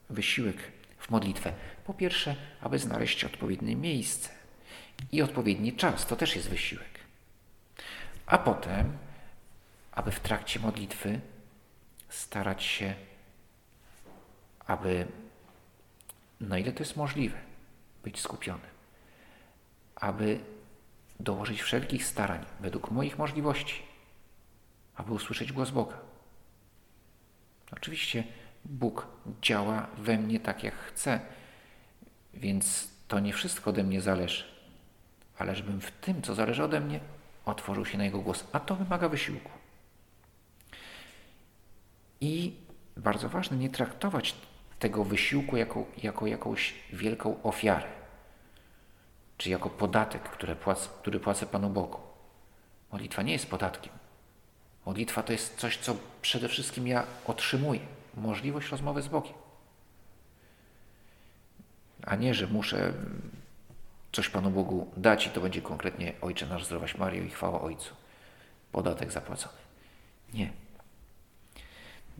wysiłek 0.10 0.58
w 0.98 1.10
modlitwę. 1.10 1.53
Po 1.86 1.94
pierwsze, 1.94 2.36
aby 2.62 2.80
znaleźć 2.80 3.24
odpowiednie 3.24 3.75
miejsce 3.75 4.30
i 5.12 5.22
odpowiedni 5.22 5.74
czas. 5.74 6.06
To 6.06 6.15
też 6.15 6.36
jest 6.36 6.50
wysiłek. 6.50 7.00
A 8.25 8.38
potem, 8.38 8.98
aby 9.91 10.12
w 10.12 10.20
trakcie 10.20 10.60
modlitwy 10.60 11.20
starać 12.12 12.63
się, 12.63 12.96
aby 14.68 15.08
na 16.39 16.58
ile 16.58 16.72
to 16.72 16.80
jest 16.80 16.98
możliwe, 16.98 17.38
być 18.03 18.20
skupionym, 18.20 18.72
aby 19.96 20.39
dołożyć 21.20 21.62
wszelkich 21.62 22.06
starań 22.06 22.46
według 22.60 22.91
moich 22.91 23.18
możliwości, 23.18 23.82
aby 24.96 25.13
usłyszeć 25.13 25.53
głos 25.53 25.70
Boga. 25.70 25.98
Oczywiście 27.72 28.24
Bóg 28.65 29.08
działa 29.41 29.88
we 29.98 30.18
mnie 30.18 30.39
tak, 30.39 30.63
jak 30.63 30.75
chce, 30.75 31.20
więc 32.34 32.91
to 33.08 33.20
nie 33.20 33.34
wszystko 33.34 33.70
ode 33.70 33.84
mnie 33.84 34.01
zależy, 34.01 34.44
ale 35.38 35.56
żebym 35.56 35.82
w 35.82 35.91
tym, 35.91 36.22
co 36.22 36.36
zależy 36.36 36.63
ode 36.63 36.80
mnie, 36.80 37.00
otworzył 37.46 37.86
się 37.86 37.98
na 37.98 38.03
Jego 38.03 38.20
głos, 38.20 38.48
a 38.51 38.60
to 38.60 38.75
wymaga 38.75 39.10
wysiłku. 39.10 39.61
I 42.22 42.54
bardzo 42.98 43.30
ważne, 43.30 43.58
nie 43.58 43.70
traktować 43.70 44.36
tego 44.80 45.04
wysiłku 45.04 45.58
jako, 45.58 45.86
jako 46.04 46.28
jakąś 46.28 46.74
wielką 46.94 47.44
ofiarę, 47.44 47.88
czy 49.38 49.50
jako 49.50 49.70
podatek, 49.70 50.24
który 50.24 50.56
płacę, 50.56 50.90
który 51.01 51.20
płacę 51.20 51.46
Panu 51.46 51.70
Bogu. 51.70 52.00
Modlitwa 52.92 53.22
nie 53.22 53.34
jest 53.34 53.50
podatkiem. 53.50 53.94
Modlitwa 54.86 55.24
to 55.24 55.32
jest 55.32 55.58
coś, 55.58 55.78
co 55.78 55.96
przede 56.22 56.48
wszystkim 56.48 56.88
ja 56.88 57.04
otrzymuję. 57.25 57.80
Możliwość 58.18 58.70
rozmowy 58.70 59.01
z 59.01 59.08
Bogiem. 59.08 59.34
A 62.04 62.16
nie, 62.16 62.34
że 62.34 62.48
muszę 62.48 62.94
coś 64.12 64.30
Panu 64.30 64.50
Bogu 64.50 64.92
dać 64.98 65.28
i 65.28 65.30
to 65.30 65.42
będzie 65.42 65.62
konkretnie 65.62 66.13
Ojcze 66.22 66.46
nasz, 66.46 66.66
zdrowaś 66.66 66.98
Mario 66.98 67.24
i 67.24 67.30
chwała 67.30 67.62
Ojcu. 67.62 67.96
Podatek 68.72 69.12
zapłacony. 69.12 69.58
Nie. 70.34 70.61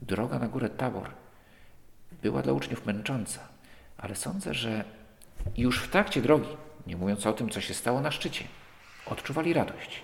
Droga 0.01 0.39
na 0.39 0.48
górę 0.48 0.70
Tabor 0.70 1.10
była 2.22 2.41
dla 2.41 2.53
uczniów 2.53 2.86
męcząca, 2.86 3.39
ale 3.98 4.15
sądzę, 4.15 4.53
że 4.53 4.84
już 5.58 5.79
w 5.79 5.89
trakcie 5.89 6.22
drogi, 6.22 6.50
nie 6.88 6.98
mówiąc 6.98 7.25
o 7.25 7.34
tym, 7.34 7.50
co 7.50 7.62
się 7.62 7.74
stało 7.74 8.01
na 8.01 8.12
szczycie, 8.12 8.46
odczuwali 9.05 9.53
radość, 9.53 10.01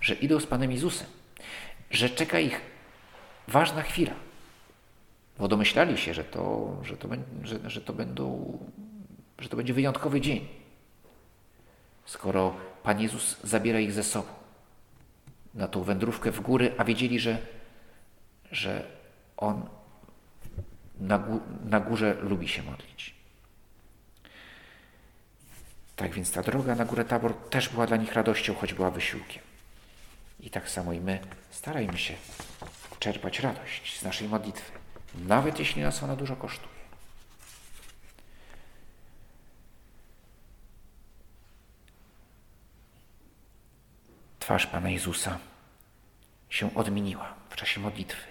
że 0.00 0.14
idą 0.14 0.40
z 0.40 0.46
Panem 0.46 0.72
Jezusem, 0.72 1.06
że 1.90 2.10
czeka 2.10 2.40
ich 2.40 2.60
ważna 3.48 3.82
chwila, 3.82 4.12
bo 5.38 5.48
domyślali 5.48 5.98
się, 5.98 6.14
że 6.14 6.24
to, 6.24 6.76
że 6.82 6.96
to, 6.96 7.08
że, 7.42 7.70
że 7.70 7.80
to, 7.80 7.92
będą, 7.92 8.58
że 9.38 9.48
to 9.48 9.56
będzie 9.56 9.74
wyjątkowy 9.74 10.20
dzień, 10.20 10.48
skoro 12.04 12.54
Pan 12.82 13.00
Jezus 13.00 13.36
zabiera 13.44 13.80
ich 13.80 13.92
ze 13.92 14.04
sobą 14.04 14.28
na 15.54 15.68
tą 15.68 15.82
wędrówkę 15.82 16.32
w 16.32 16.40
góry, 16.40 16.74
a 16.78 16.84
wiedzieli, 16.84 17.20
że, 17.20 17.38
że 18.50 18.86
On 19.36 19.68
na, 21.00 21.18
gó 21.18 21.40
na 21.64 21.80
górze 21.80 22.14
lubi 22.20 22.48
się 22.48 22.62
modlić. 22.62 23.14
Tak 25.96 26.14
więc 26.14 26.32
ta 26.32 26.42
droga 26.42 26.74
na 26.74 26.84
górę 26.84 27.04
Tabor 27.04 27.34
też 27.34 27.68
była 27.68 27.86
dla 27.86 27.96
nich 27.96 28.12
radością, 28.12 28.54
choć 28.54 28.74
była 28.74 28.90
wysiłkiem. 28.90 29.42
I 30.40 30.50
tak 30.50 30.70
samo 30.70 30.92
i 30.92 31.00
my 31.00 31.18
starajmy 31.50 31.98
się 31.98 32.14
czerpać 32.98 33.40
radość 33.40 33.98
z 33.98 34.02
naszej 34.02 34.28
modlitwy, 34.28 34.72
nawet 35.14 35.58
jeśli 35.58 35.82
nas 35.82 36.02
ona 36.02 36.16
dużo 36.16 36.36
kosztuje. 36.36 36.80
Twarz 44.38 44.66
Pana 44.66 44.90
Jezusa 44.90 45.38
się 46.48 46.74
odmieniła 46.74 47.34
w 47.50 47.56
czasie 47.56 47.80
modlitwy. 47.80 48.29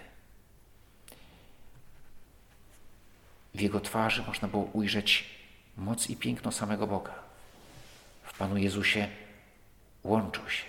W 3.53 3.61
Jego 3.61 3.79
twarzy 3.79 4.23
można 4.27 4.47
było 4.47 4.63
ujrzeć 4.63 5.29
moc 5.77 6.09
i 6.09 6.15
piękno 6.15 6.51
samego 6.51 6.87
Boga. 6.87 7.13
W 8.23 8.37
Panu 8.37 8.57
Jezusie 8.57 9.07
łączą 10.03 10.49
się 10.49 10.63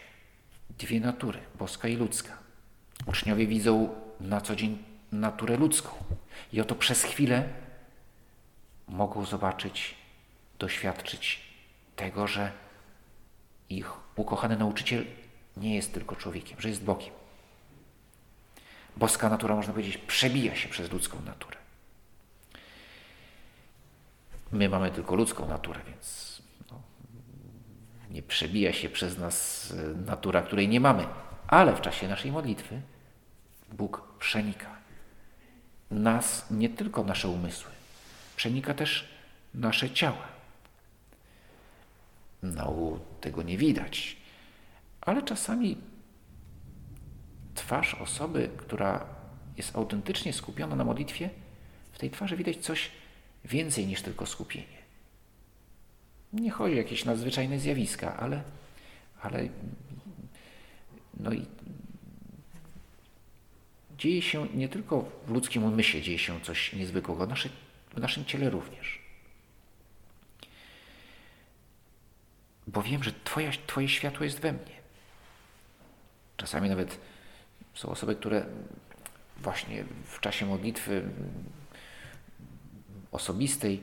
dwie 0.79 1.01
natury, 1.01 1.39
boska 1.59 1.89
i 1.89 1.97
ludzka. 1.97 2.39
Uczniowie 3.07 3.47
widzą 3.47 3.95
na 4.21 4.41
co 4.41 4.57
dzień 4.57 4.79
naturę 5.13 5.57
ludzką 5.57 5.91
i 6.53 6.61
oto 6.61 6.75
przez 6.75 7.03
chwilę 7.03 7.49
mogą 8.89 9.27
zobaczyć, 9.27 9.95
doświadczyć 10.59 11.41
tego, 11.97 12.27
że 12.27 12.53
ich 13.71 13.93
ukochany 14.17 14.57
nauczyciel 14.57 15.07
nie 15.57 15.75
jest 15.75 15.95
tylko 15.95 16.17
człowiekiem, 16.17 16.61
że 16.61 16.69
jest 16.69 16.85
Bogiem. 16.85 17.11
Boska 18.97 19.29
natura, 19.29 19.57
można 19.57 19.73
powiedzieć, 19.73 19.99
przebija 19.99 20.57
się 20.57 20.69
przez 20.69 20.93
ludzką 20.93 21.23
naturę. 21.23 21.60
My 24.53 24.69
mamy 24.69 24.91
tylko 24.91 25.15
ludzką 25.15 25.49
naturę, 25.49 25.81
więc 25.87 26.43
no, 26.71 26.83
nie 28.11 28.23
przebija 28.23 28.73
się 28.73 28.91
przez 28.91 29.19
nas 29.19 29.67
e, 29.73 30.07
natura, 30.07 30.43
której 30.43 30.69
nie 30.69 30.81
mamy. 30.81 31.07
Ale 31.47 31.77
w 31.77 31.81
czasie 31.81 32.09
naszej 32.09 32.33
modlitwy 32.33 32.81
Bóg 33.73 34.03
przenika 34.19 34.77
nas, 35.91 36.51
nie 36.51 36.69
tylko 36.69 37.05
nasze 37.05 37.29
umysły, 37.29 37.71
przenika 38.37 38.75
też 38.75 39.09
nasze 39.55 39.91
ciała. 39.91 40.29
No, 42.43 42.99
tego 43.21 43.43
nie 43.43 43.59
widać, 43.59 44.17
ale 45.01 45.23
czasami 45.23 45.77
twarz 47.55 47.95
osoby, 47.95 48.51
która 48.57 49.07
jest 49.57 49.77
autentycznie 49.77 50.33
skupiona 50.33 50.77
na 50.77 50.85
modlitwie, 50.85 51.31
w 51.93 51.99
tej 51.99 52.11
twarzy 52.11 52.37
widać 52.37 52.57
coś 52.57 52.91
więcej 53.45 53.87
niż 53.87 54.03
tylko 54.03 54.27
skupienie. 54.27 54.81
Nie 56.33 56.51
chodzi 56.51 56.75
o 56.75 56.79
jakieś 56.79 57.05
nadzwyczajne 57.05 57.59
zjawiska, 57.59 58.17
ale, 58.17 58.43
ale 59.23 59.49
no 61.15 61.33
i 61.33 61.47
dzieje 63.99 64.23
się 64.23 64.49
nie 64.55 64.69
tylko 64.69 65.09
w 65.27 65.31
ludzkim 65.31 65.65
umyśle, 65.65 66.03
dzieje 66.03 66.19
się 66.19 66.41
coś 66.41 66.73
niezwykłego, 66.73 67.27
w 67.95 68.01
naszym 68.01 68.25
ciele 68.25 68.51
również. 68.51 69.01
Bo 72.67 72.83
wiem, 72.83 73.03
że 73.03 73.13
twoja, 73.25 73.51
Twoje 73.67 73.89
światło 73.89 74.25
jest 74.25 74.41
we 74.41 74.53
mnie. 74.53 74.81
Czasami 76.37 76.69
nawet 76.69 76.99
są 77.75 77.89
osoby, 77.89 78.15
które 78.15 78.47
właśnie 79.37 79.85
w 80.05 80.21
czasie 80.21 80.47
modlitwy 80.47 81.03
osobistej 83.13 83.81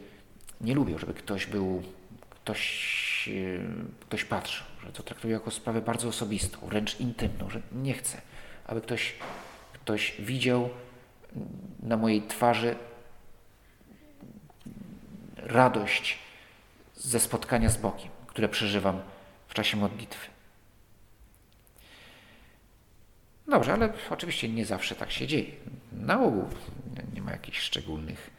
nie 0.62 0.76
lubią, 0.76 0.98
żeby 0.98 1.14
ktoś 1.14 1.46
był, 1.46 1.84
ktoś, 2.30 3.30
ktoś 4.00 4.26
patrzył, 4.26 4.66
że 4.86 4.92
to 4.92 5.04
traktują 5.04 5.34
jako 5.34 5.52
sprawę 5.52 5.82
bardzo 5.82 6.08
osobistą, 6.08 6.68
wręcz 6.68 7.00
intymną, 7.00 7.50
że 7.50 7.62
nie 7.72 7.94
chcę, 7.94 8.22
aby 8.66 8.82
ktoś, 8.82 9.16
ktoś 9.74 10.16
widział 10.20 10.70
na 11.80 11.98
mojej 11.98 12.22
twarzy 12.22 12.76
radość 15.36 16.20
ze 16.96 17.20
spotkania 17.20 17.70
z 17.70 17.78
Bogiem, 17.78 18.10
które 18.28 18.50
przeżywam 18.50 19.02
w 19.48 19.54
czasie 19.54 19.78
modlitwy. 19.78 20.30
Dobrze, 23.48 23.74
ale 23.74 23.94
oczywiście 24.10 24.50
nie 24.50 24.66
zawsze 24.66 24.96
tak 24.96 25.12
się 25.12 25.28
dzieje. 25.28 25.52
Na 25.92 26.22
ogół 26.22 26.50
nie 27.14 27.22
ma 27.22 27.32
jakichś 27.32 27.60
szczególnych 27.60 28.37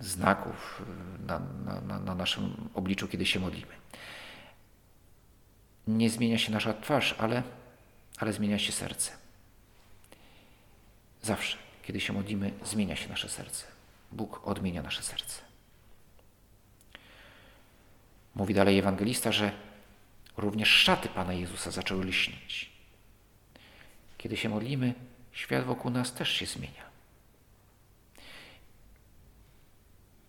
znaków 0.00 0.82
na, 1.26 1.40
na, 1.86 2.00
na 2.00 2.14
naszym 2.14 2.68
obliczu, 2.74 3.08
kiedy 3.08 3.26
się 3.26 3.40
modlimy. 3.40 3.72
Nie 5.86 6.10
zmienia 6.10 6.38
się 6.38 6.52
nasza 6.52 6.74
twarz, 6.74 7.14
ale, 7.18 7.42
ale 8.18 8.32
zmienia 8.32 8.58
się 8.58 8.72
serce. 8.72 9.12
Zawsze, 11.22 11.56
kiedy 11.82 12.00
się 12.00 12.12
modlimy, 12.12 12.52
zmienia 12.64 12.96
się 12.96 13.08
nasze 13.08 13.28
serce. 13.28 13.66
Bóg 14.12 14.48
odmienia 14.48 14.82
nasze 14.82 15.02
serce. 15.02 15.40
Mówi 18.34 18.54
dalej 18.54 18.78
ewangelista, 18.78 19.32
że 19.32 19.52
również 20.36 20.68
szaty 20.68 21.08
Pana 21.08 21.32
Jezusa 21.32 21.70
zaczęły 21.70 22.04
lśnić. 22.04 22.70
Kiedy 24.18 24.36
się 24.36 24.48
modlimy, 24.48 24.94
świat 25.32 25.64
wokół 25.64 25.90
nas 25.90 26.12
też 26.12 26.30
się 26.30 26.46
zmienia. 26.46 26.95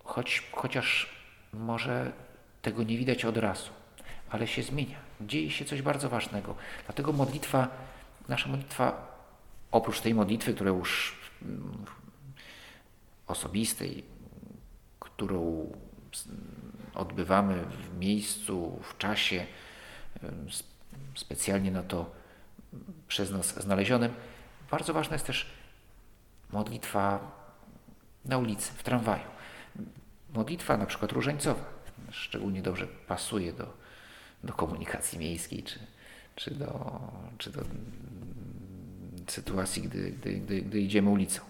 Choć, 0.08 0.44
chociaż 0.52 1.10
może 1.54 2.12
tego 2.62 2.84
nie 2.84 2.98
widać 2.98 3.26
od 3.26 3.38
razu, 3.38 3.70
ale 4.30 4.48
się 4.48 4.64
zmienia. 4.64 4.98
Dzieje 5.22 5.52
się 5.52 5.66
coś 5.66 5.82
bardzo 5.82 6.10
ważnego. 6.10 6.56
Dlatego 6.86 7.14
modlitwa, 7.14 7.68
nasza 8.28 8.50
modlitwa, 8.50 9.18
oprócz 9.72 10.02
tej 10.02 10.14
modlitwy, 10.14 10.54
która 10.54 10.70
już 10.70 11.20
mm, 11.42 11.86
osobistej, 13.28 14.04
którą 15.00 15.72
odbywamy 16.94 17.64
w 17.66 18.00
miejscu, 18.00 18.80
w 18.84 18.98
czasie, 18.98 19.46
specjalnie 21.16 21.72
na 21.72 21.84
to 21.84 22.12
przez 23.08 23.32
nas 23.32 23.62
znalezionym. 23.62 24.14
Bardzo 24.72 24.94
ważna 24.94 25.16
jest 25.16 25.26
też 25.26 25.46
modlitwa 26.52 27.32
na 28.26 28.38
ulicy, 28.38 28.72
w 28.72 28.84
tramwaju. 28.84 29.37
Modlitwa 30.38 30.78
na 30.78 30.86
przykład 30.86 31.12
różańcowa 31.12 31.64
szczególnie 32.12 32.62
dobrze 32.62 32.88
pasuje 32.88 33.54
do, 33.54 33.74
do 34.44 34.54
komunikacji 34.54 35.20
miejskiej 35.20 35.64
czy, 35.64 35.80
czy, 36.36 36.52
do, 36.52 37.00
czy 37.38 37.52
do 37.52 37.62
sytuacji, 39.28 39.82
gdy, 39.82 40.12
gdy, 40.12 40.34
gdy, 40.34 40.62
gdy 40.62 40.82
idziemy 40.82 41.10
ulicą. 41.10 41.42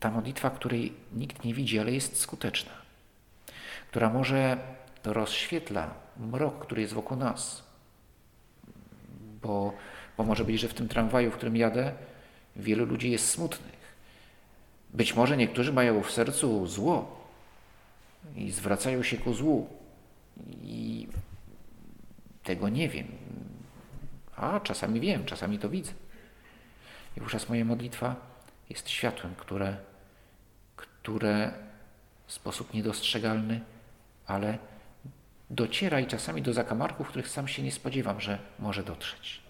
Ta 0.00 0.10
modlitwa, 0.10 0.50
której 0.50 0.92
nikt 1.12 1.44
nie 1.44 1.54
widzi, 1.54 1.78
ale 1.78 1.92
jest 1.92 2.20
skuteczna, 2.20 2.72
która 3.90 4.10
może 4.10 4.58
rozświetla 5.04 5.94
mrok, 6.16 6.64
który 6.64 6.82
jest 6.82 6.94
wokół 6.94 7.16
nas. 7.16 7.64
Bo, 9.42 9.72
bo 10.16 10.24
może 10.24 10.44
być, 10.44 10.60
że 10.60 10.68
w 10.68 10.74
tym 10.74 10.88
tramwaju, 10.88 11.30
w 11.30 11.36
którym 11.36 11.56
jadę, 11.56 11.92
wielu 12.56 12.84
ludzi 12.84 13.10
jest 13.10 13.28
smutnych. 13.28 13.79
Być 14.94 15.14
może 15.14 15.36
niektórzy 15.36 15.72
mają 15.72 16.02
w 16.02 16.10
sercu 16.10 16.66
zło 16.66 17.20
i 18.36 18.50
zwracają 18.50 19.02
się 19.02 19.18
ku 19.18 19.34
złu. 19.34 19.68
I 20.62 21.08
tego 22.42 22.68
nie 22.68 22.88
wiem. 22.88 23.06
A 24.36 24.60
czasami 24.60 25.00
wiem, 25.00 25.24
czasami 25.24 25.58
to 25.58 25.68
widzę. 25.68 25.92
I 27.16 27.20
wówczas 27.20 27.48
moja 27.48 27.64
modlitwa 27.64 28.16
jest 28.68 28.88
światłem, 28.88 29.34
które, 29.34 29.76
które 30.76 31.52
w 32.26 32.32
sposób 32.32 32.74
niedostrzegalny, 32.74 33.60
ale 34.26 34.58
dociera 35.50 36.00
i 36.00 36.06
czasami 36.06 36.42
do 36.42 36.52
zakamarków, 36.52 37.08
których 37.08 37.28
sam 37.28 37.48
się 37.48 37.62
nie 37.62 37.72
spodziewam, 37.72 38.20
że 38.20 38.38
może 38.58 38.82
dotrzeć. 38.82 39.40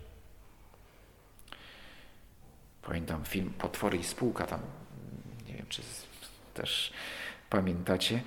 Pamiętam 2.82 3.24
film 3.24 3.52
Potwory 3.58 3.98
i 3.98 4.04
spółka, 4.04 4.46
tam 4.46 4.60
czy 5.70 5.82
też 6.54 6.92
pamiętacie. 7.50 8.20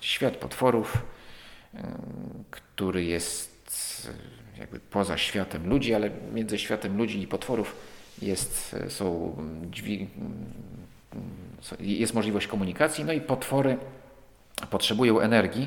Świat 0.00 0.36
potworów, 0.36 0.98
który 2.50 3.04
jest 3.04 4.10
jakby 4.58 4.80
poza 4.80 5.18
światem 5.18 5.68
ludzi, 5.68 5.94
ale 5.94 6.10
między 6.32 6.58
światem 6.58 6.96
ludzi 6.96 7.22
i 7.22 7.26
potworów 7.26 7.76
jest, 8.22 8.76
są 8.88 9.36
drzwi, 9.62 10.08
jest 11.80 12.14
możliwość 12.14 12.46
komunikacji, 12.46 13.04
no 13.04 13.12
i 13.12 13.20
potwory 13.20 13.78
potrzebują 14.70 15.20
energii 15.20 15.66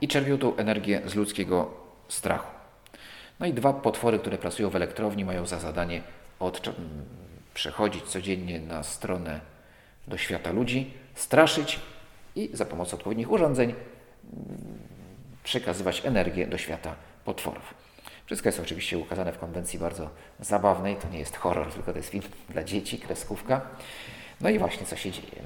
i 0.00 0.08
czerpią 0.08 0.38
tą 0.38 0.56
energię 0.56 1.02
z 1.06 1.14
ludzkiego 1.14 1.74
strachu. 2.08 2.52
No 3.40 3.46
i 3.46 3.52
dwa 3.52 3.72
potwory, 3.72 4.18
które 4.18 4.38
pracują 4.38 4.70
w 4.70 4.76
elektrowni, 4.76 5.24
mają 5.24 5.46
za 5.46 5.58
zadanie 5.58 6.02
od, 6.38 6.74
przechodzić 7.54 8.04
codziennie 8.04 8.60
na 8.60 8.82
stronę 8.82 9.51
do 10.06 10.18
świata 10.18 10.52
ludzi, 10.52 10.90
straszyć 11.14 11.80
i 12.36 12.50
za 12.52 12.64
pomocą 12.64 12.96
odpowiednich 12.96 13.30
urządzeń 13.30 13.74
przekazywać 15.44 16.06
energię 16.06 16.46
do 16.46 16.58
świata 16.58 16.94
potworów. 17.24 17.74
Wszystko 18.26 18.48
jest 18.48 18.60
oczywiście 18.60 18.98
ukazane 18.98 19.32
w 19.32 19.38
konwencji 19.38 19.78
bardzo 19.78 20.10
zabawnej. 20.40 20.96
To 20.96 21.08
nie 21.08 21.18
jest 21.18 21.36
horror, 21.36 21.72
tylko 21.72 21.92
to 21.92 21.98
jest 21.98 22.10
film 22.10 22.22
dla 22.48 22.64
dzieci, 22.64 22.98
kreskówka. 22.98 23.60
No 24.40 24.50
i 24.50 24.58
właśnie 24.58 24.86
co 24.86 24.96
się 24.96 25.10
dzieje. 25.10 25.42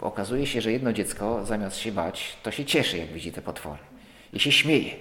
Okazuje 0.00 0.46
się, 0.46 0.60
że 0.60 0.72
jedno 0.72 0.92
dziecko 0.92 1.44
zamiast 1.44 1.76
się 1.76 1.92
bać, 1.92 2.36
to 2.42 2.50
się 2.50 2.64
cieszy, 2.64 2.98
jak 2.98 3.08
widzi 3.08 3.32
te 3.32 3.42
potwory. 3.42 3.78
I 4.32 4.40
się 4.40 4.52
śmieje. 4.52 4.94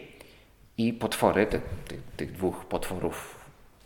I 0.77 0.93
potwory, 0.93 1.47
te, 1.47 1.61
tych 2.17 2.31
dwóch 2.31 2.65
potworów, 2.65 3.38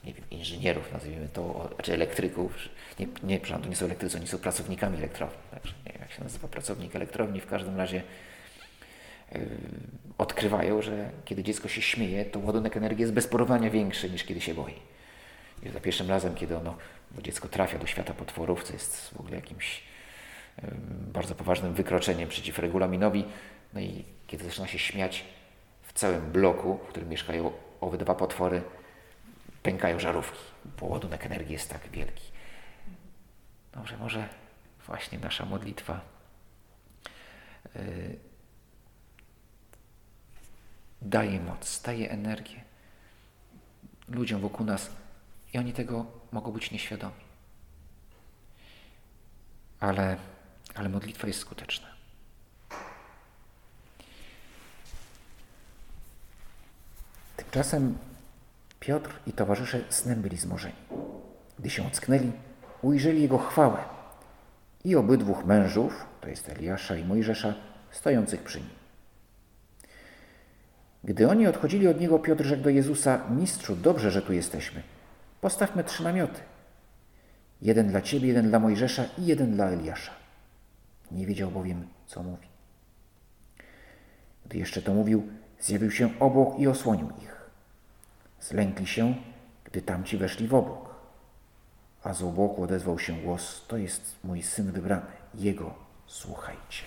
nie 0.04 0.14
wiem, 0.14 0.26
inżynierów 0.32 0.94
nazwijmy 0.94 1.30
to, 1.34 1.70
czy 1.84 1.94
elektryków, 1.94 2.56
nie, 3.00 3.08
nie, 3.24 3.40
to 3.40 3.70
nie 3.70 3.76
są 3.76 3.86
elektrycy, 3.86 4.18
oni 4.18 4.28
są 4.28 4.38
pracownikami 4.38 4.98
elektrowni. 4.98 5.38
Także 5.52 5.74
nie 5.86 5.92
wiem, 5.92 6.02
jak 6.02 6.12
się 6.12 6.24
nazywa 6.24 6.48
pracownik 6.48 6.96
elektrowni, 6.96 7.40
w 7.40 7.48
każdym 7.48 7.78
razie 7.78 8.04
yy, 9.32 9.42
odkrywają, 10.18 10.82
że 10.82 11.10
kiedy 11.26 11.44
dziecko 11.44 11.68
się 11.68 11.82
śmieje, 11.82 12.26
to 12.26 12.40
ładunek 12.40 12.78
energii 12.78 13.02
jest 13.02 13.14
bez 13.14 13.28
porównania 13.28 13.70
większy 13.70 14.10
niż 14.10 14.24
kiedy 14.24 14.42
się 14.42 14.54
boi. 14.54 14.76
I 15.64 15.70
za 15.70 15.80
pierwszym 15.80 16.10
razem, 16.10 16.36
kiedy 16.36 16.58
ono, 16.58 16.78
bo 17.12 17.22
dziecko 17.22 17.48
trafia 17.48 17.80
do 17.80 17.88
świata 17.88 18.14
potworów, 18.14 18.64
co 18.64 18.74
jest 18.74 19.10
w 19.10 19.20
ogóle 19.20 19.36
jakimś 19.36 19.84
yy, 20.62 20.70
bardzo 21.14 21.36
poważnym 21.36 21.74
wykroczeniem 21.74 22.30
przeciw 22.30 22.60
regulaminowi, 22.60 23.26
no 23.74 23.80
i 23.80 24.04
kiedy 24.28 24.44
zaczyna 24.44 24.68
się 24.68 24.80
śmiać, 24.80 25.26
w 25.84 25.94
całym 25.94 26.32
bloku, 26.32 26.80
w 26.86 26.88
którym 26.88 27.10
mieszkają 27.10 27.52
owe 27.82 27.98
dwa 27.98 28.16
potwory, 28.16 28.62
pękają 29.64 30.00
żarówki, 30.00 30.40
bo 30.80 30.86
ładunek 30.86 31.26
energii 31.26 31.54
jest 31.54 31.70
tak 31.70 31.90
wielki. 31.90 32.32
Dobrze, 33.74 33.98
może 33.98 34.30
właśnie 34.86 35.20
nasza 35.20 35.46
modlitwa 35.46 36.02
yy, 37.76 38.20
daje 41.02 41.40
moc, 41.40 41.82
daje 41.82 42.12
energię 42.12 42.64
ludziom 44.08 44.42
wokół 44.42 44.66
nas 44.66 44.90
i 45.54 45.58
oni 45.58 45.74
tego 45.74 46.06
mogą 46.32 46.52
być 46.52 46.72
nieświadomi. 46.72 47.24
Ale, 49.80 50.18
ale 50.76 50.90
modlitwa 50.90 51.28
jest 51.28 51.40
skuteczna. 51.40 51.88
Tymczasem 57.38 57.98
Piotr 58.84 59.10
i 59.28 59.34
towarzysze 59.34 59.80
snem 59.90 60.22
byli 60.22 60.38
zmorzeni. 60.38 60.76
Gdy 61.60 61.70
się 61.70 61.88
ocknęli, 61.88 62.32
ujrzeli 62.82 63.22
jego 63.22 63.38
chwałę 63.38 63.78
i 64.86 64.96
obydwóch 64.96 65.46
mężów, 65.46 66.06
to 66.22 66.30
jest 66.30 66.50
Eliasza 66.50 66.96
i 66.96 67.06
Mojżesza, 67.06 67.54
stojących 67.92 68.44
przy 68.44 68.58
nim. 68.58 68.70
Gdy 71.04 71.30
oni 71.30 71.48
odchodzili 71.48 71.88
od 71.88 72.00
niego, 72.00 72.20
Piotr 72.20 72.44
rzekł 72.44 72.64
do 72.64 72.70
Jezusa: 72.70 73.22
Mistrzu, 73.30 73.76
dobrze, 73.76 74.12
że 74.12 74.22
tu 74.22 74.34
jesteśmy. 74.34 74.82
Postawmy 75.42 75.84
trzy 75.84 76.04
namioty. 76.04 76.40
Jeden 77.62 77.88
dla 77.88 78.02
ciebie, 78.02 78.28
jeden 78.28 78.50
dla 78.50 78.60
Mojżesza 78.60 79.06
i 79.18 79.26
jeden 79.26 79.54
dla 79.54 79.66
Eliasza. 79.66 80.12
Nie 81.12 81.26
wiedział 81.26 81.52
bowiem, 81.52 81.88
co 82.08 82.24
mówi. 82.24 82.48
Gdy 84.46 84.58
jeszcze 84.58 84.82
to 84.82 84.94
mówił, 84.94 85.28
zjawił 85.60 85.92
się 85.92 86.20
obok 86.20 86.60
i 86.60 86.68
osłonił 86.68 87.10
ich. 87.22 87.33
Zlękli 88.48 88.88
się, 88.88 89.16
gdy 89.64 89.82
tamci 89.82 90.18
weszli 90.18 90.48
w 90.48 90.54
obok. 90.54 90.96
A 92.04 92.14
z 92.14 92.24
obłoku 92.24 92.64
odezwał 92.64 93.00
się 93.00 93.14
głos: 93.14 93.66
To 93.68 93.78
jest 93.78 94.16
mój 94.24 94.44
syn 94.44 94.72
wybrany, 94.72 95.12
jego 95.36 95.74
słuchajcie. 96.08 96.84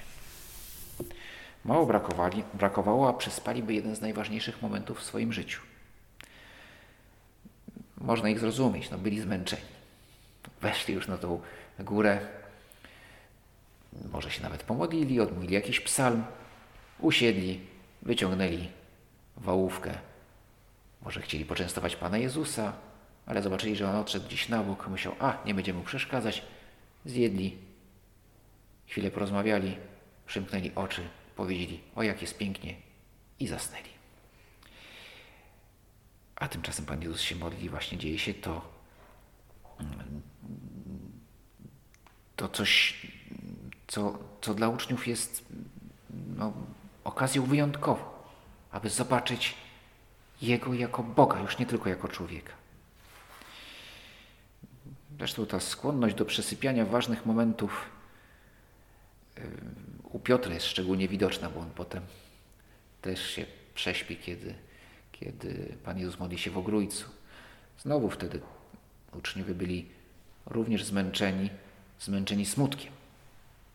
Mało 1.64 1.86
brakowali, 1.86 2.44
brakowało, 2.54 3.08
a 3.08 3.12
przespaliby 3.12 3.74
jeden 3.74 3.96
z 3.96 4.00
najważniejszych 4.00 4.62
momentów 4.62 4.98
w 4.98 5.04
swoim 5.04 5.32
życiu. 5.32 5.60
Można 7.98 8.28
ich 8.28 8.38
zrozumieć, 8.38 8.90
no 8.90 8.98
byli 8.98 9.20
zmęczeni. 9.20 9.62
Weszli 10.60 10.94
już 10.94 11.08
na 11.08 11.18
tą 11.18 11.40
górę, 11.78 12.20
może 14.12 14.30
się 14.30 14.42
nawet 14.42 14.62
pomodlili, 14.62 15.20
odmówili 15.20 15.54
jakiś 15.54 15.80
psalm, 15.80 16.24
usiedli, 17.00 17.60
wyciągnęli 18.02 18.68
wałówkę. 19.36 19.94
Może 21.02 21.22
chcieli 21.22 21.44
poczęstować 21.44 21.96
Pana 21.96 22.18
Jezusa, 22.18 22.72
ale 23.26 23.42
zobaczyli, 23.42 23.76
że 23.76 23.90
on 23.90 23.96
odszedł 23.96 24.26
gdzieś 24.26 24.48
na 24.48 24.62
bok, 24.62 24.88
myślał, 24.88 25.14
a 25.18 25.38
nie 25.44 25.54
będziemy 25.54 25.78
mu 25.78 25.84
przeszkadzać. 25.84 26.42
Zjedli, 27.04 27.58
chwilę 28.86 29.10
porozmawiali, 29.10 29.76
przymknęli 30.26 30.72
oczy, 30.74 31.08
powiedzieli, 31.36 31.80
o 31.94 32.02
jak 32.02 32.22
jest 32.22 32.38
pięknie 32.38 32.76
i 33.40 33.46
zasnęli. 33.46 33.88
A 36.36 36.48
tymczasem 36.48 36.86
Pan 36.86 37.02
Jezus 37.02 37.20
się 37.20 37.36
modli, 37.36 37.68
właśnie 37.68 37.98
dzieje 37.98 38.18
się 38.18 38.34
to, 38.34 38.76
to 42.36 42.48
coś, 42.48 43.06
co, 43.86 44.18
co 44.40 44.54
dla 44.54 44.68
uczniów 44.68 45.06
jest 45.06 45.44
no, 46.36 46.52
okazją 47.04 47.42
wyjątkową, 47.42 48.04
aby 48.70 48.90
zobaczyć 48.90 49.54
Jego 50.42 50.74
jako 50.74 51.02
Boga, 51.02 51.40
już 51.40 51.58
nie 51.58 51.66
tylko 51.66 51.88
jako 51.88 52.08
człowieka. 52.08 52.52
Zresztą 55.18 55.46
ta 55.46 55.60
skłonność 55.60 56.14
do 56.14 56.24
przesypiania 56.24 56.84
ważnych 56.84 57.26
momentów 57.26 57.90
u 60.02 60.18
Piotra 60.18 60.54
jest 60.54 60.66
szczególnie 60.66 61.08
widoczna, 61.08 61.50
bo 61.50 61.60
on 61.60 61.70
potem 61.70 62.02
też 63.02 63.30
się 63.30 63.46
prześpi, 63.74 64.16
kiedy, 64.16 64.54
kiedy 65.12 65.76
Pan 65.84 65.98
Jezus 65.98 66.18
modli 66.18 66.38
się 66.38 66.50
w 66.50 66.58
ogrójcu. 66.58 67.10
Znowu 67.78 68.10
wtedy 68.10 68.40
uczniowie 69.12 69.54
byli 69.54 69.88
również 70.46 70.84
zmęczeni, 70.84 71.50
zmęczeni 72.00 72.46
smutkiem, 72.46 72.92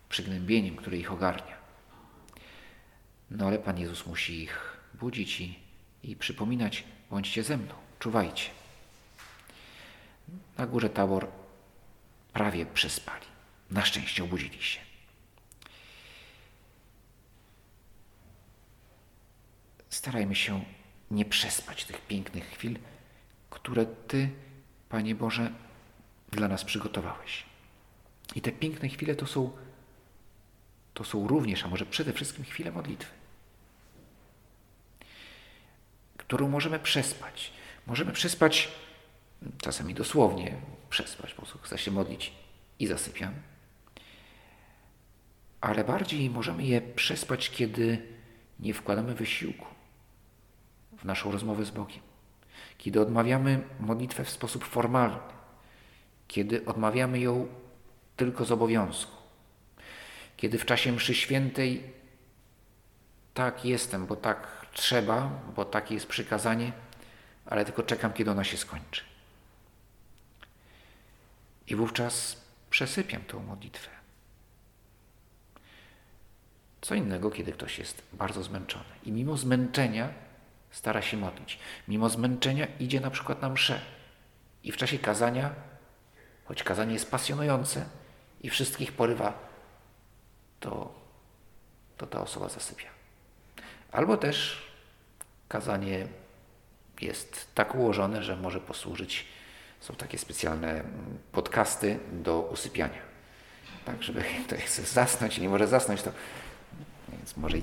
przygnębieniem, 0.10 0.76
które 0.76 0.98
ich 0.98 1.12
ogarnia. 1.12 1.58
No 3.32 3.48
ale 3.48 3.60
Pan 3.60 3.80
Jezus 3.80 4.06
musi 4.06 4.44
ich 4.44 4.78
budzić 4.94 5.42
i, 5.42 5.60
i 6.04 6.16
przypominać, 6.16 6.84
bądźcie 7.10 7.44
ze 7.44 7.58
mną, 7.58 7.74
czuwajcie. 8.00 8.50
Na 10.58 10.68
górze 10.68 10.90
Tabor 10.90 11.28
prawie 12.34 12.66
przespali. 12.66 13.26
Na 13.72 13.86
szczęście 13.86 14.24
obudzili 14.24 14.64
się. 14.64 14.92
starajmy 19.92 20.36
się 20.36 20.64
nie 21.12 21.26
przespać 21.26 21.86
tych 21.86 22.08
pięknych 22.08 22.50
chwil, 22.50 22.80
które 23.50 23.86
Ty, 23.86 24.30
Panie 24.90 25.16
Boże, 25.16 25.52
dla 26.32 26.48
nas 26.48 26.64
przygotowałeś. 26.64 27.46
I 28.36 28.42
te 28.42 28.52
piękne 28.52 28.90
chwile 28.90 29.16
to 29.16 29.28
są, 29.28 29.52
to 30.94 31.04
są 31.04 31.28
również, 31.28 31.64
a 31.64 31.68
może 31.68 31.86
przede 31.86 32.14
wszystkim 32.14 32.46
chwile 32.46 32.72
modlitwy, 32.72 33.12
którą 36.32 36.48
możemy 36.48 36.80
przespać. 36.80 37.52
Możemy 37.88 38.12
przespać, 38.12 38.72
czasami 39.62 39.94
dosłownie 39.94 40.56
przespać, 40.90 41.34
po 41.34 41.42
prostu 41.42 41.60
chcę 41.60 41.78
się 41.78 41.92
modlić 41.92 42.34
i 42.80 42.88
zasypiam. 42.88 43.34
Ale 45.62 45.84
bardziej 45.84 46.30
możemy 46.30 46.64
je 46.64 46.82
przespać, 46.82 47.50
kiedy 47.50 48.02
nie 48.60 48.74
wkładamy 48.74 49.16
wysiłku 49.16 49.66
w 50.98 51.06
naszą 51.06 51.32
rozmowę 51.32 51.66
z 51.66 51.72
Bogiem. 51.72 52.02
Kiedy 52.78 53.02
odmawiamy 53.02 53.64
modlitwę 53.80 54.26
w 54.26 54.30
sposób 54.30 54.64
formalny, 54.64 55.20
kiedy 56.28 56.66
odmawiamy 56.66 57.20
ją 57.20 57.48
tylko 58.16 58.46
z 58.46 58.52
obowiązku, 58.52 59.18
kiedy 60.38 60.58
w 60.58 60.66
czasie 60.66 60.92
mszy 60.92 61.16
świętej 61.16 61.84
tak 63.34 63.66
jestem, 63.66 64.06
bo 64.06 64.16
tak 64.16 64.61
trzeba, 64.74 65.30
bo 65.56 65.66
takie 65.66 65.94
jest 65.94 66.08
przykazanie, 66.08 66.72
ale 67.46 67.66
tylko 67.66 67.84
czekam, 67.84 68.14
kiedy 68.14 68.32
ona 68.32 68.44
się 68.44 68.58
skończy. 68.58 69.04
I 71.68 71.76
wówczas 71.76 72.42
przesypiam 72.70 73.22
tą 73.22 73.44
modlitwę. 73.44 73.90
Co 76.82 76.96
innego, 76.96 77.32
kiedy 77.32 77.52
ktoś 77.52 77.80
jest 77.80 78.02
bardzo 78.14 78.44
zmęczony 78.44 78.86
i 79.04 79.12
mimo 79.12 79.38
zmęczenia 79.38 80.10
stara 80.72 81.02
się 81.02 81.18
modlić. 81.18 81.60
Mimo 81.88 82.10
zmęczenia 82.10 82.68
idzie 82.80 83.00
na 83.00 83.12
przykład 83.12 83.42
na 83.42 83.50
mszę 83.50 83.82
i 84.64 84.72
w 84.72 84.78
czasie 84.78 85.00
kazania, 85.00 85.54
choć 86.46 86.64
kazanie 86.64 86.94
jest 86.94 87.12
pasjonujące 87.12 87.86
i 88.42 88.50
wszystkich 88.50 88.92
porywa, 88.92 89.34
to, 90.60 90.94
to 91.98 92.08
ta 92.08 92.22
osoba 92.22 92.50
zasypia. 92.50 93.01
Albo 93.92 94.18
też 94.18 94.62
kazanie 95.50 96.08
jest 97.02 97.48
tak 97.56 97.76
ułożone, 97.76 98.24
że 98.24 98.36
może 98.36 98.60
posłużyć, 98.60 99.26
są 99.80 99.96
takie 99.96 100.18
specjalne 100.18 100.84
podcasty 101.32 102.00
do 102.12 102.42
usypiania. 102.42 103.02
Tak, 103.86 104.04
żeby 104.04 104.24
ktoś 104.48 104.60
chce 104.60 104.82
zasnąć 104.82 105.38
i 105.38 105.42
nie 105.42 105.50
może 105.50 105.68
zasnąć, 105.68 106.02
to 106.02 106.12
więc 107.10 107.38
może 107.38 107.58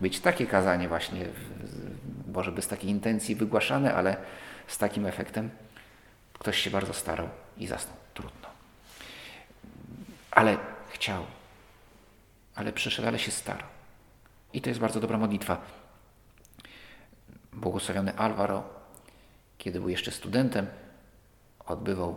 być 0.00 0.20
takie 0.20 0.46
kazanie 0.46 0.88
właśnie, 0.88 1.26
może 2.34 2.52
bez 2.52 2.68
takiej 2.68 2.90
intencji 2.90 3.34
wygłaszane, 3.34 3.94
ale 3.94 4.16
z 4.66 4.78
takim 4.78 5.06
efektem 5.06 5.50
ktoś 6.32 6.58
się 6.58 6.70
bardzo 6.70 6.94
starał 6.94 7.28
i 7.56 7.66
zasnął. 7.66 7.96
Trudno. 8.14 8.48
Ale 10.30 10.56
chciał, 10.90 11.26
ale 12.54 12.72
przyszedł, 12.72 13.08
ale 13.08 13.18
się 13.18 13.30
starał. 13.30 13.77
I 14.58 14.60
to 14.60 14.70
jest 14.70 14.80
bardzo 14.80 15.00
dobra 15.00 15.18
modlitwa. 15.18 15.60
Błogosławiony 17.52 18.16
Alvaro, 18.16 18.64
kiedy 19.58 19.80
był 19.80 19.88
jeszcze 19.88 20.10
studentem, 20.10 20.66
odbywał 21.66 22.16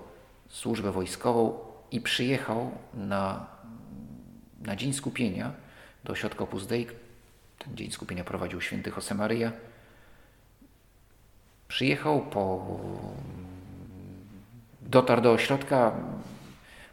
służbę 0.49 0.91
wojskową 0.91 1.60
i 1.91 2.01
przyjechał 2.01 2.71
na, 2.93 3.45
na 4.62 4.75
Dzień 4.75 4.93
Skupienia 4.93 5.51
do 6.04 6.13
ośrodka 6.13 6.43
Opus 6.43 6.67
Dei. 6.67 6.88
Ten 7.58 7.77
Dzień 7.77 7.91
Skupienia 7.91 8.23
prowadził 8.23 8.62
święty 8.62 8.91
Josemaria. 8.95 9.51
Przyjechał 11.67 12.21
po... 12.21 12.67
dotarł 14.82 15.21
do 15.21 15.32
ośrodka 15.32 15.91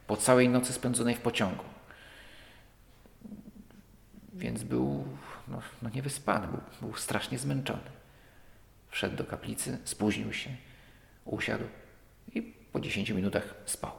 po 0.07 0.17
całej 0.17 0.49
nocy 0.49 0.73
spędzonej 0.73 1.15
w 1.15 1.21
pociągu. 1.21 1.65
Więc 4.33 4.63
był 4.63 5.05
no, 5.59 5.65
no 5.83 5.91
niewyspany, 5.95 6.47
był, 6.47 6.61
był 6.81 6.97
strasznie 6.97 7.39
zmęczony. 7.39 7.91
Wszedł 8.91 9.17
do 9.17 9.25
kaplicy, 9.25 9.79
spóźnił 9.85 10.33
się, 10.33 10.51
usiadł 11.25 11.65
i 12.35 12.43
po 12.43 12.81
10 12.81 13.11
minutach 13.11 13.55
spał. 13.67 13.93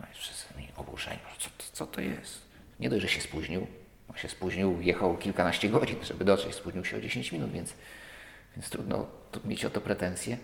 No 0.00 0.06
i 0.12 0.14
wszyscy 0.14 0.54
oburzeni, 0.76 1.18
co, 1.38 1.50
co 1.72 1.86
to 1.86 2.00
jest? 2.00 2.42
Nie 2.80 2.90
dość, 2.90 3.02
że 3.02 3.08
się 3.08 3.20
spóźnił, 3.20 3.66
on 4.08 4.16
się 4.16 4.28
spóźnił, 4.28 4.80
jechał 4.80 5.16
kilkanaście 5.16 5.68
godzin, 5.68 6.04
żeby 6.04 6.24
dotrzeć, 6.24 6.54
spóźnił 6.54 6.84
się 6.84 6.96
o 6.96 7.00
10 7.00 7.32
minut, 7.32 7.52
więc, 7.52 7.74
więc 8.56 8.70
trudno 8.70 9.06
mieć 9.44 9.64
o 9.64 9.70
to 9.70 9.80
pretensje. 9.80 10.38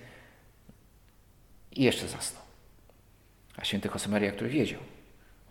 I 1.72 1.82
jeszcze 1.82 2.08
zasnął. 2.08 2.42
A 3.56 3.64
święty 3.64 3.88
Josemaria, 3.94 4.32
który 4.32 4.50
wiedział, 4.50 4.80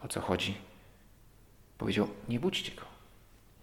o 0.02 0.08
co 0.08 0.22
chodzi, 0.22 0.58
powiedział, 1.78 2.10
nie 2.30 2.40
budźcie 2.40 2.76
go, 2.76 2.86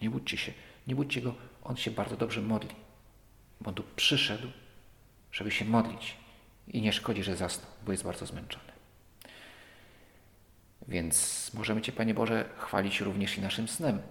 nie 0.01 0.09
budźcie 0.09 0.37
się, 0.37 0.53
nie 0.87 0.95
budźcie 0.95 1.21
go, 1.21 1.35
on 1.63 1.77
się 1.77 1.91
bardzo 1.91 2.17
dobrze 2.17 2.41
modli, 2.41 2.75
bo 3.61 3.71
tu 3.71 3.83
przyszedł, 3.95 4.47
żeby 5.31 5.51
się 5.51 5.65
modlić 5.65 6.17
i 6.67 6.81
nie 6.81 6.93
szkodzi, 6.93 7.23
że 7.23 7.35
zasnął, 7.35 7.71
bo 7.85 7.91
jest 7.91 8.03
bardzo 8.03 8.25
zmęczony. 8.25 8.71
Więc 10.87 11.51
możemy 11.53 11.81
Cię, 11.81 11.91
Panie 11.91 12.13
Boże, 12.13 12.49
chwalić 12.57 13.01
również 13.01 13.37
i 13.37 13.41
naszym 13.41 13.67
snem. 13.67 14.01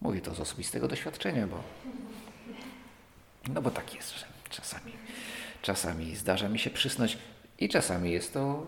Mówię 0.00 0.20
to 0.20 0.34
z 0.34 0.40
osobistego 0.40 0.88
doświadczenia, 0.88 1.46
bo 1.46 1.62
no 3.48 3.62
bo 3.62 3.70
tak 3.70 3.94
jest, 3.94 4.18
że 4.18 4.26
czasami, 4.50 4.92
czasami 5.62 6.16
zdarza 6.16 6.48
mi 6.48 6.58
się 6.58 6.70
przysnąć 6.70 7.18
i 7.58 7.68
czasami 7.68 8.10
jest 8.10 8.32
to 8.32 8.66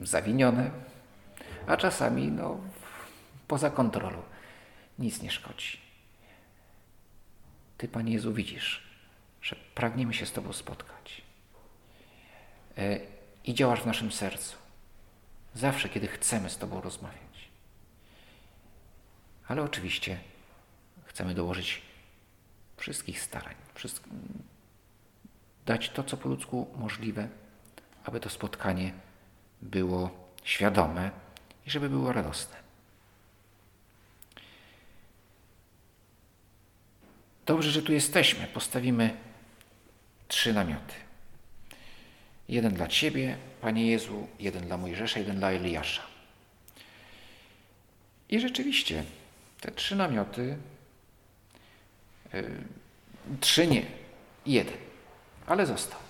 zawinione, 0.00 0.70
a 1.66 1.76
czasami 1.76 2.28
no, 2.28 2.60
poza 3.48 3.70
kontrolą. 3.70 4.22
Nic 4.98 5.22
nie 5.22 5.30
szkodzi. 5.30 5.78
Ty, 7.78 7.88
Panie 7.88 8.12
Jezu, 8.12 8.32
widzisz, 8.32 8.82
że 9.42 9.56
pragniemy 9.74 10.14
się 10.14 10.26
z 10.26 10.32
Tobą 10.32 10.52
spotkać. 10.52 11.22
E, 12.78 13.00
I 13.44 13.54
działasz 13.54 13.80
w 13.80 13.86
naszym 13.86 14.12
sercu. 14.12 14.56
Zawsze, 15.54 15.88
kiedy 15.88 16.06
chcemy 16.06 16.50
z 16.50 16.58
Tobą 16.58 16.80
rozmawiać. 16.80 17.48
Ale 19.48 19.62
oczywiście 19.62 20.18
chcemy 21.04 21.34
dołożyć 21.34 21.82
wszystkich 22.76 23.20
starań, 23.20 23.54
wszystk 23.74 24.04
dać 25.66 25.90
to, 25.90 26.04
co 26.04 26.16
po 26.16 26.28
ludzku 26.28 26.66
możliwe, 26.76 27.28
aby 28.04 28.20
to 28.20 28.30
spotkanie 28.30 28.92
było 29.62 30.10
świadome 30.44 31.10
i 31.66 31.70
żeby 31.70 31.88
było 31.88 32.12
radosne. 32.12 32.63
Dobrze, 37.46 37.70
że 37.70 37.82
tu 37.82 37.92
jesteśmy. 37.92 38.46
Postawimy 38.46 39.16
trzy 40.28 40.52
namioty. 40.52 40.94
Jeden 42.48 42.74
dla 42.74 42.88
Ciebie, 42.88 43.36
Panie 43.60 43.86
Jezu, 43.86 44.26
jeden 44.40 44.66
dla 44.66 44.76
Mojżesza, 44.76 45.18
jeden 45.18 45.38
dla 45.38 45.50
Eliasza. 45.50 46.02
I 48.28 48.40
rzeczywiście 48.40 49.04
te 49.60 49.72
trzy 49.72 49.96
namioty, 49.96 50.56
yy, 52.32 52.50
trzy 53.40 53.66
nie, 53.66 53.82
jeden, 54.46 54.76
ale 55.46 55.66
został. 55.66 56.00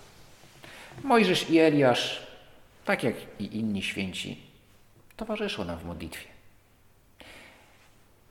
Mojżesz 1.03 1.51
i 1.51 1.59
Eliasz, 1.59 2.27
tak 2.85 3.03
jak 3.03 3.15
i 3.39 3.57
inni 3.57 3.83
święci, 3.83 4.41
towarzyszą 5.17 5.65
nam 5.65 5.79
w 5.79 5.85
modlitwie. 5.85 6.29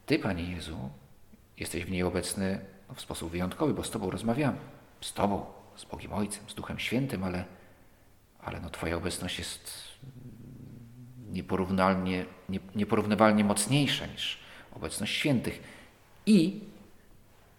Ty, 0.06 0.20
Panie 0.20 0.44
Jezu, 0.44 0.90
jesteś 1.58 1.86
w 1.86 1.92
niej 1.92 2.04
obecny 2.04 2.60
w 2.96 3.02
sposób 3.02 3.32
wyjątkowy, 3.32 3.74
bo 3.74 3.84
z 3.84 3.92
Tobą 3.92 4.10
rozmawiamy. 4.10 4.58
Z 5.02 5.14
Tobą, 5.14 5.46
z 5.76 5.86
Bogiem 5.86 6.14
Ojcem, 6.14 6.50
z 6.50 6.54
Duchem 6.54 6.80
Świętym, 6.80 7.24
ale, 7.24 7.46
ale 8.40 8.60
no 8.60 8.70
Twoja 8.70 8.98
obecność 8.98 9.40
jest 9.40 9.84
nieporównalnie, 11.32 12.26
nie, 12.50 12.60
nieporównywalnie 12.76 13.44
mocniejsza 13.44 14.06
niż 14.06 14.40
obecność 14.76 15.14
świętych. 15.14 15.64
I 16.26 16.62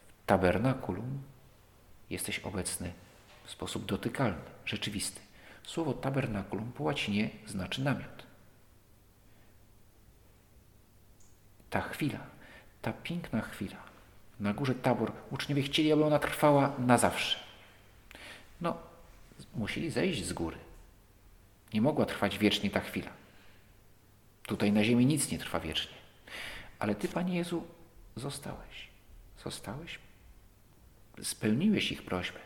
w 0.09 0.27
tabernakulum 0.27 1.23
jesteś 2.11 2.39
obecny 2.39 2.93
w 3.45 3.51
sposób 3.51 3.85
dotykalny, 3.85 4.39
rzeczywisty. 4.65 5.21
Słowo 5.63 5.93
tabernakulum 5.93 6.73
po 6.73 6.83
łacinie 6.83 7.31
znaczy 7.47 7.85
namiot. 7.85 8.27
Ta 11.71 11.81
chwila, 11.81 12.19
ta 12.83 12.93
piękna 12.93 13.41
chwila 13.41 13.94
na 14.41 14.55
górze 14.55 14.75
Tabor, 14.75 15.13
uczniowie 15.31 15.63
chcieli, 15.63 15.93
aby 15.93 16.05
ona 16.05 16.19
trwała 16.19 16.73
na 16.79 16.99
zawsze. 16.99 17.39
No, 18.61 18.77
musieli 19.55 19.91
zejść 19.91 20.25
z 20.25 20.33
góry. 20.33 20.57
Nie 21.75 21.83
mogła 21.83 22.07
trwać 22.07 22.39
wiecznie 22.39 22.71
ta 22.71 22.81
chwila. 22.81 23.11
Tutaj 24.43 24.73
na 24.73 24.85
ziemi 24.85 25.07
nic 25.07 25.31
nie 25.31 25.39
trwa 25.39 25.61
wiecznie. 25.61 25.95
Ale 26.79 26.95
Ty, 26.95 27.09
Panie 27.09 27.37
Jezu, 27.37 27.65
zostałeś. 28.17 28.89
Zostałeś. 29.45 29.99
Spełniłeś 31.23 31.93
ich 31.93 32.03
prośbę. 32.03 32.41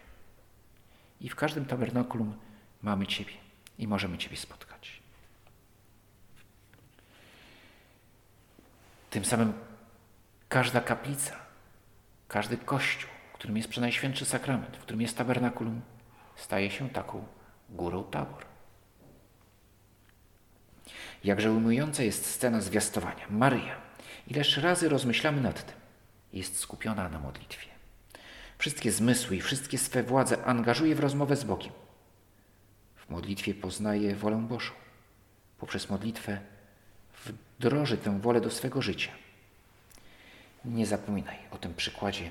I 1.20 1.28
w 1.28 1.36
każdym 1.36 1.64
tabernakulum 1.64 2.34
mamy 2.82 3.06
Ciebie 3.06 3.34
i 3.78 3.88
możemy 3.88 4.18
Ciebie 4.18 4.36
spotkać. 4.36 5.02
Tym 9.10 9.24
samym 9.24 9.52
każda 10.48 10.80
kaplica, 10.80 11.47
każdy 12.28 12.56
kościół, 12.56 13.10
w 13.32 13.34
którym 13.34 13.56
jest 13.56 13.68
przenajświętszy 13.68 14.24
sakrament, 14.24 14.76
w 14.76 14.80
którym 14.80 15.00
jest 15.00 15.18
tabernakulum, 15.18 15.80
staje 16.36 16.70
się 16.70 16.90
taką 16.90 17.24
górą 17.70 18.04
tabor. 18.04 18.44
Jakże 21.24 21.52
ujmująca 21.52 22.02
jest 22.02 22.26
scena 22.26 22.60
zwiastowania. 22.60 23.26
Maryja, 23.30 23.76
ileż 24.26 24.56
razy 24.56 24.88
rozmyślamy 24.88 25.40
nad 25.40 25.66
tym, 25.66 25.76
jest 26.32 26.58
skupiona 26.58 27.08
na 27.08 27.18
modlitwie. 27.18 27.68
Wszystkie 28.58 28.92
zmysły 28.92 29.36
i 29.36 29.40
wszystkie 29.40 29.78
swe 29.78 30.02
władze 30.02 30.44
angażuję 30.44 30.94
w 30.94 31.00
rozmowę 31.00 31.36
z 31.36 31.44
Bogiem. 31.44 31.72
W 32.96 33.10
modlitwie 33.10 33.54
poznaję 33.54 34.14
wolę 34.14 34.36
Bożą. 34.36 34.72
Poprzez 35.58 35.90
modlitwę 35.90 36.40
wdroży 37.24 37.96
tę 37.96 38.20
wolę 38.20 38.40
do 38.40 38.50
swego 38.50 38.82
życia. 38.82 39.10
Nie 40.68 40.86
zapominaj 40.86 41.36
o 41.50 41.58
tym 41.58 41.74
przykładzie 41.74 42.30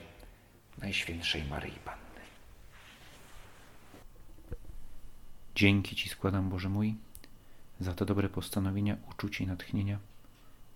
Najświętszej 0.78 1.44
Maryi 1.44 1.80
Panny. 1.86 2.22
Dzięki 5.56 5.96
Ci 5.96 6.10
składam, 6.10 6.50
Boże 6.50 6.70
mój, 6.70 6.96
za 7.80 7.94
te 7.94 8.06
dobre 8.06 8.30
postanowienia, 8.30 8.98
uczucie 9.12 9.44
i 9.44 9.48
natchnienia, 9.48 10.00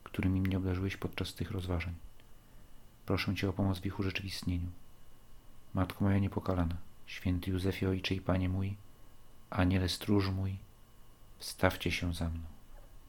którymi 0.03 0.41
mnie 0.41 0.57
obdarzyłeś 0.57 0.97
podczas 0.97 1.33
tych 1.33 1.51
rozważań. 1.51 1.93
Proszę 3.05 3.35
Cię 3.35 3.49
o 3.49 3.53
pomoc 3.53 3.79
w 3.79 3.85
ich 3.85 3.99
urzeczywistnieniu. 3.99 4.69
Matko 5.73 6.05
moja 6.05 6.19
niepokalana, 6.19 6.75
święty 7.05 7.51
Józefie 7.51 7.85
Ojcze 7.85 8.15
i 8.15 8.21
Panie 8.21 8.49
mój, 8.49 8.75
Aniele 9.49 9.89
stróż 9.89 10.29
mój, 10.29 10.57
wstawcie 11.39 11.91
się 11.91 12.13
za 12.13 12.29
mną. 12.29 12.50